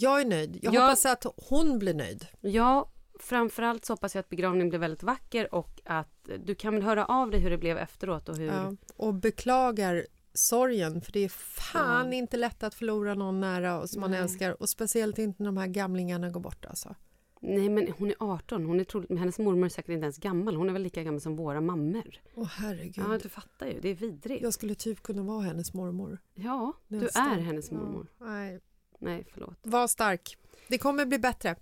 [0.00, 0.58] Jag är nöjd.
[0.62, 2.26] Jag Jag- hoppas att hon blir nöjd.
[2.40, 2.90] Ja,
[3.20, 7.04] framförallt så hoppas jag att begravningen blir väldigt vacker och att du kan väl höra
[7.04, 8.46] av dig hur det blev efteråt och hur...
[8.46, 13.90] Ja, och beklagar sorgen för det är fan inte lätt att förlora någon nära och
[13.90, 14.20] som man Nej.
[14.20, 16.94] älskar och speciellt inte när de här gamlingarna går bort alltså.
[17.40, 18.64] Nej, men hon är 18.
[18.64, 20.56] Hon är troligt, men hennes mormor är säkert inte ens gammal.
[20.56, 22.20] Hon är väl lika gammal som våra mammor.
[22.34, 23.04] Åh herregud.
[23.08, 23.80] Ja, du fattar ju.
[23.80, 24.42] Det är vidrigt.
[24.42, 26.18] Jag skulle typ kunna vara hennes mormor.
[26.34, 27.26] Ja, du Nästan.
[27.32, 28.06] är hennes mormor.
[28.18, 28.60] Ja, nej.
[28.98, 29.56] Nej, förlåt.
[29.62, 30.36] Var stark.
[30.68, 31.56] Det kommer bli bättre.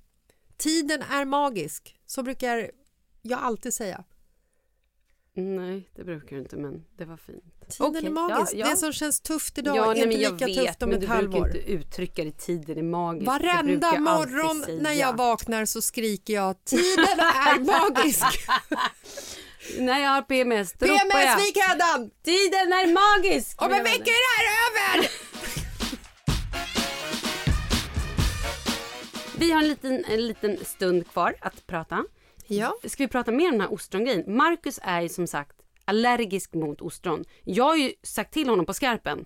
[0.56, 1.96] Tiden är magisk.
[2.06, 2.70] Så brukar
[3.22, 4.04] jag alltid säga.
[5.38, 7.44] Nej, det brukar du inte, men det var fint.
[7.68, 8.52] Tiden Okej, är magisk.
[8.54, 8.70] ja, ja.
[8.70, 11.00] Det som känns tufft idag ja, är inte men lika vet, tufft om men ett
[11.04, 11.40] du halvår.
[11.40, 13.26] brukar inte uttrycka det, tiden är magisk.
[13.26, 17.58] Varenda morgon när jag vaknar så skriker jag tiden är
[17.94, 18.24] magisk.
[19.78, 21.36] När jag har PMS, då ropar PMS jag.
[21.36, 22.10] Vikhädan!
[22.22, 23.62] Tiden är magisk!
[23.62, 24.46] Om en vecka är det här
[24.96, 25.10] över!
[29.38, 32.04] Vi har en liten, en liten stund kvar att prata.
[32.46, 32.74] Ja.
[32.84, 34.36] Ska vi prata mer om den här ostrongrejen?
[34.36, 37.24] Marcus är ju som sagt allergisk mot ostron.
[37.44, 39.24] Jag har ju sagt till honom på skarpen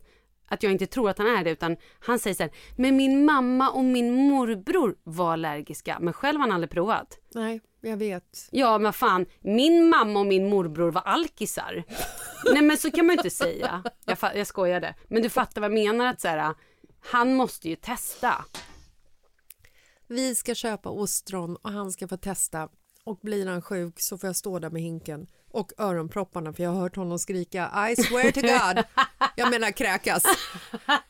[0.49, 3.25] att jag inte tror att han är det utan han säger så här, men min
[3.25, 7.19] mamma och min morbror var allergiska men själv har han aldrig provat.
[7.35, 8.49] Nej, jag vet.
[8.51, 11.85] Ja men fan, min mamma och min morbror var alkisar.
[12.53, 13.83] Nej men så kan man ju inte säga.
[14.05, 14.95] Jag, jag skojade.
[15.09, 16.55] Men du fattar vad jag menar att så här,
[17.01, 18.45] han måste ju testa.
[20.11, 22.69] Vi ska köpa ostron och han ska få testa.
[23.05, 26.71] Och blir han sjuk så får jag stå där med hinken och öronpropparna för jag
[26.71, 28.85] har hört honom skrika I swear to God.
[29.37, 30.25] Jag menar kräkas.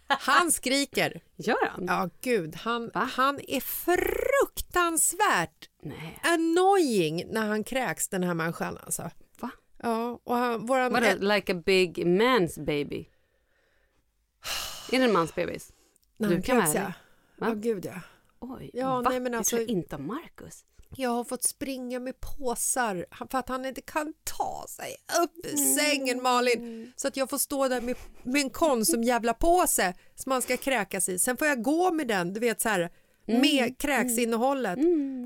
[0.09, 1.21] Han skriker.
[1.37, 1.85] Gör han?
[1.87, 2.57] Ja, gud.
[2.57, 3.09] Han, Va?
[3.13, 6.19] han är fruktansvärt Nej.
[6.23, 8.79] annoying när han kräks, den här människan.
[8.85, 9.11] Alltså.
[9.41, 9.51] Va?
[9.83, 13.09] Ja, och han, våran, Vadå, like a big man's baby?
[14.93, 15.73] Är det en mans bebis?
[16.17, 16.81] när du han kan kräks, ja.
[16.81, 16.95] ärlig.
[17.39, 17.55] Ja, Va?
[17.55, 18.01] gud ja.
[18.41, 19.11] Oj, Ja, va?
[19.11, 20.65] nej, men alltså- tror jag inte om Marcus.
[20.97, 25.57] Jag har fått springa med påsar för att han inte kan ta sig upp ur
[25.79, 26.93] sängen Malin.
[26.97, 30.57] Så att jag får stå där med, med en Konsum jävla påse som man ska
[30.57, 31.19] kräkas i.
[31.19, 32.91] Sen får jag gå med den, du vet så här
[33.27, 34.79] med kräksinnehållet.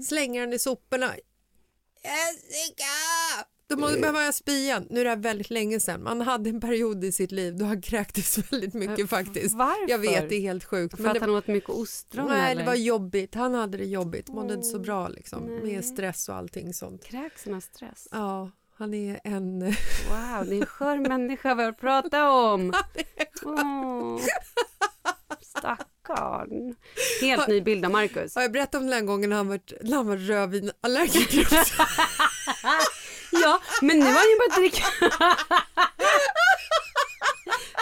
[0.09, 1.15] Slänga den i soporna.
[2.05, 2.85] Jessica!
[3.75, 4.87] Då måste, behöver jag spy igen.
[4.91, 6.03] Nu är det här väldigt länge sedan.
[6.03, 9.55] Man hade en period i sitt liv då han kräktes väldigt mycket faktiskt.
[9.55, 9.91] varför?
[9.91, 10.97] Jag vet, det är helt sjukt.
[10.97, 12.61] För att det, han åt mycket ostron nej, eller?
[12.63, 13.35] det var jobbigt.
[13.35, 14.29] Han hade det jobbigt.
[14.29, 15.61] Mådde inte så bra liksom.
[15.63, 17.05] Med stress och allting sånt.
[17.05, 18.09] Kräks han av stress?
[18.11, 19.61] Ja, han är en...
[19.61, 22.73] Wow, det är en skör människa vi har pratat om.
[23.45, 24.21] Åh,
[25.41, 26.75] Stackarn.
[27.21, 28.35] Helt ny bild av Marcus.
[28.35, 29.61] Har jag berättat om den här gången han var,
[29.95, 31.49] han var rödvinallergiker?
[33.43, 34.85] Ja, men nu har han ju börjat dricka.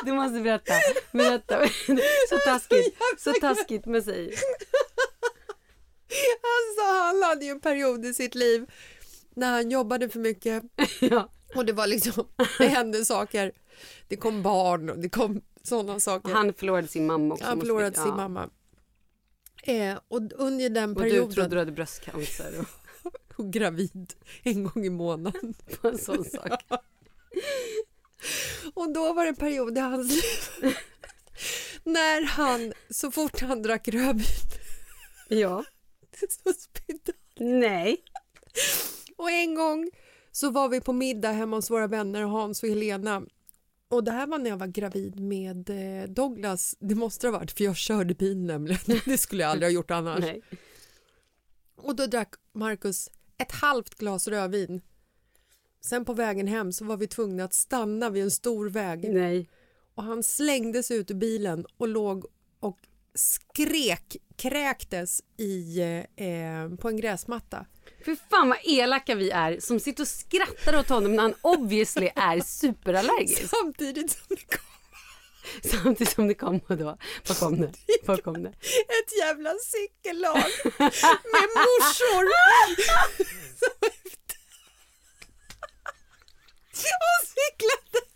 [0.04, 0.72] Du måste berätta.
[1.12, 1.68] Berätta.
[2.28, 2.96] Så taskigt.
[3.18, 4.34] Så taskigt med sig.
[6.42, 8.70] Alltså, han hade ju en period i sitt liv
[9.34, 10.62] när han jobbade för mycket
[11.00, 11.28] Ja.
[11.54, 12.26] och det var liksom,
[12.58, 13.52] det hände saker.
[14.08, 16.32] Det kom barn och det kom sådana saker.
[16.32, 17.46] Han förlorade sin mamma också.
[17.46, 18.16] Han förlorade sin ja.
[18.16, 18.48] mamma.
[19.62, 22.66] Eh, och under den Och du perioden, trodde du hade bröstcancer och
[23.36, 25.54] och gravid en gång i månaden.
[25.80, 26.62] på en sån sak.
[28.74, 30.74] Och då var det en period i hans liv
[31.84, 34.26] när han, så fort han drack rödvin
[35.28, 35.64] Ja.
[36.28, 37.96] så spydde Nej.
[39.16, 39.90] Och en gång
[40.32, 43.22] så var vi på middag hemma hos våra vänner Hans och Helena.
[43.88, 46.76] Och det här var när jag var gravid med eh, Douglas.
[46.80, 49.00] Det måste det ha varit för jag körde bil nämligen.
[49.04, 50.20] Det skulle jag aldrig ha gjort annars.
[50.20, 50.42] Nej.
[51.76, 54.80] Och då drack Marcus ett halvt glas rödvin.
[55.80, 59.12] Sen på vägen hem så var vi tvungna att stanna vid en stor väg.
[59.12, 59.48] Nej.
[59.94, 62.26] Och han slängdes ut ur bilen och låg
[62.60, 62.78] och
[63.14, 65.80] skrek, kräktes i,
[66.16, 67.66] eh, på en gräsmatta.
[68.04, 72.10] För fan vad elaka vi är som sitter och skrattar åt honom när han obviously
[72.16, 73.48] är superallergisk.
[73.62, 74.66] Samtidigt som det kom
[75.64, 77.72] Samtidigt som det kom och då, vad kom det?
[78.06, 78.48] Vad kom det?
[78.48, 80.44] ett jävla cykellag
[81.32, 82.26] med morsor
[83.58, 83.70] som
[87.34, 88.11] cyklade.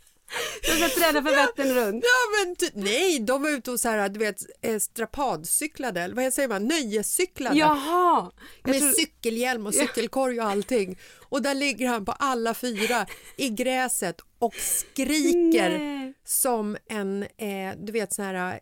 [0.62, 2.04] De ska träna för Vättern runt.
[2.04, 6.14] Ja, men ty- nej, de var ute och så här, du vet, eh, strapadcyklade, eller
[6.14, 7.56] vad säger man, nöjescyklade.
[7.58, 8.30] Jaha!
[8.64, 10.98] Med tror, cykelhjälm och cykelkorg och allting.
[11.28, 13.06] Och där ligger han på alla fyra
[13.36, 16.14] i gräset och skriker Nej.
[16.24, 18.60] som en, eh, du vet sån här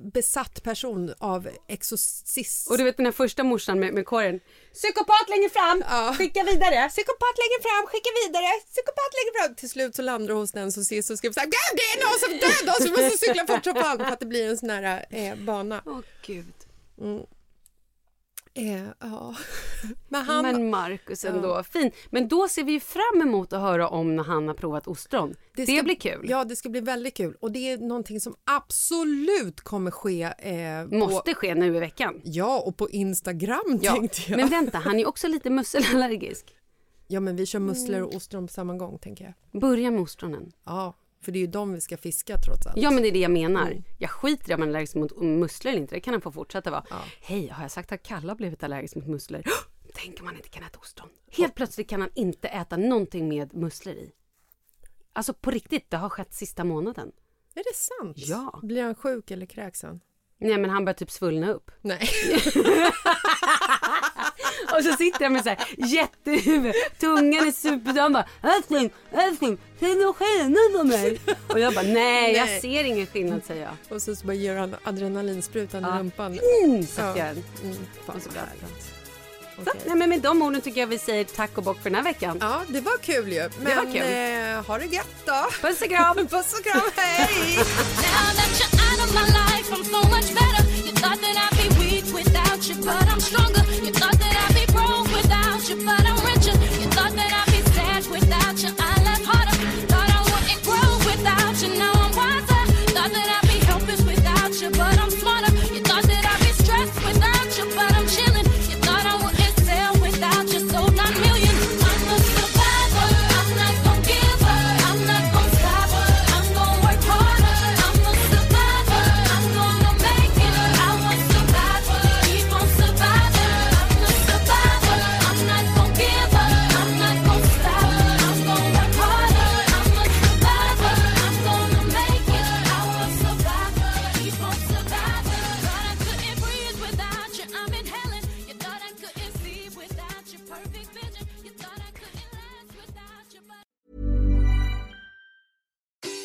[0.00, 2.70] besatt person av exorcist.
[2.70, 4.40] och du vet den här första morsan med, med korgen.
[4.74, 6.14] Psykopat längre fram, Ja.
[6.18, 6.88] skicka vidare.
[6.88, 9.54] Psykopat längre fram, skicka vidare, psykopat längre fram.
[9.56, 11.98] Till slut så landar det hos den som sist och skriver så här, det är
[12.04, 14.58] någon som dödar oss, vi måste cykla fort som fan för att det blir en
[14.58, 15.82] sån här eh, bana.
[15.86, 16.54] Åh gud.
[18.54, 19.34] Eh, ja.
[20.08, 21.90] Men han, Men Marcus ändå, fin.
[22.10, 25.34] Men då ser vi fram emot att höra om när han har provat ostron.
[25.56, 26.26] Det, ska- blir kul.
[26.30, 30.22] Ja, det ska bli väldigt kul och det är någonting som absolut kommer ske.
[30.22, 32.20] Eh, på, Måste ske nu i veckan.
[32.24, 33.92] Ja, och på Instagram Ja.
[33.92, 34.36] tänkte jag.
[34.36, 36.56] Men vänta, han är också lite musselallergisk.
[37.08, 39.60] Ja, men vi kör musslor och ostron på samma gång tänker jag.
[39.60, 40.52] Börja med ostronen.
[40.64, 42.76] Ja, för det är ju de vi ska fiska trots allt.
[42.76, 43.82] Ja men det är det jag menar.
[43.98, 45.94] Jag skiter i om han är allergisk mot musslor eller inte.
[45.94, 46.84] Det kan han få fortsätta vara.
[46.90, 47.02] Ja.
[47.20, 49.42] Hej, har jag sagt att Kalle har blivit allergisk mot musslor?
[49.94, 51.08] Tänk om han inte kan äta ostron.
[51.30, 54.12] Helt plötsligt kan han inte äta någonting med musslor i.
[55.12, 57.12] Alltså på riktigt, det har skett sista månaden.
[57.54, 58.16] Är det sant?
[58.18, 58.60] Ja.
[58.62, 60.00] Blir han sjuk eller kräks han?
[60.38, 61.70] Nej men han börjar typ svullna upp.
[61.80, 62.00] Nej.
[64.78, 67.96] Och så sitter jag med så här jättehuvud, tungan är superdum.
[68.02, 71.20] Han bara älskling, älskling, ser du någon skillnad på mig?
[71.48, 73.96] Och jag bara nej, jag ser ingen skillnad säger jag.
[73.96, 75.98] Och så, så bara ger han adrenalinsprutan i Ja.
[75.98, 76.38] rumpan.
[76.64, 78.42] Mm, så jag- Mm, fan så bra.
[79.56, 79.80] Så, Okej.
[79.86, 82.02] nej men med de orden tycker jag vi säger tack och bock för den här
[82.02, 82.38] veckan.
[82.40, 83.50] Ja, det var kul ju.
[83.62, 84.02] Men var kul.
[84.02, 85.48] Eh, ha det gött då.
[85.68, 86.16] Puss och kram!
[86.30, 87.58] Puss och kram, hej!
[89.54, 93.64] You thought that I'd be weak without you, but I'm stronger.
[93.84, 94.11] You thought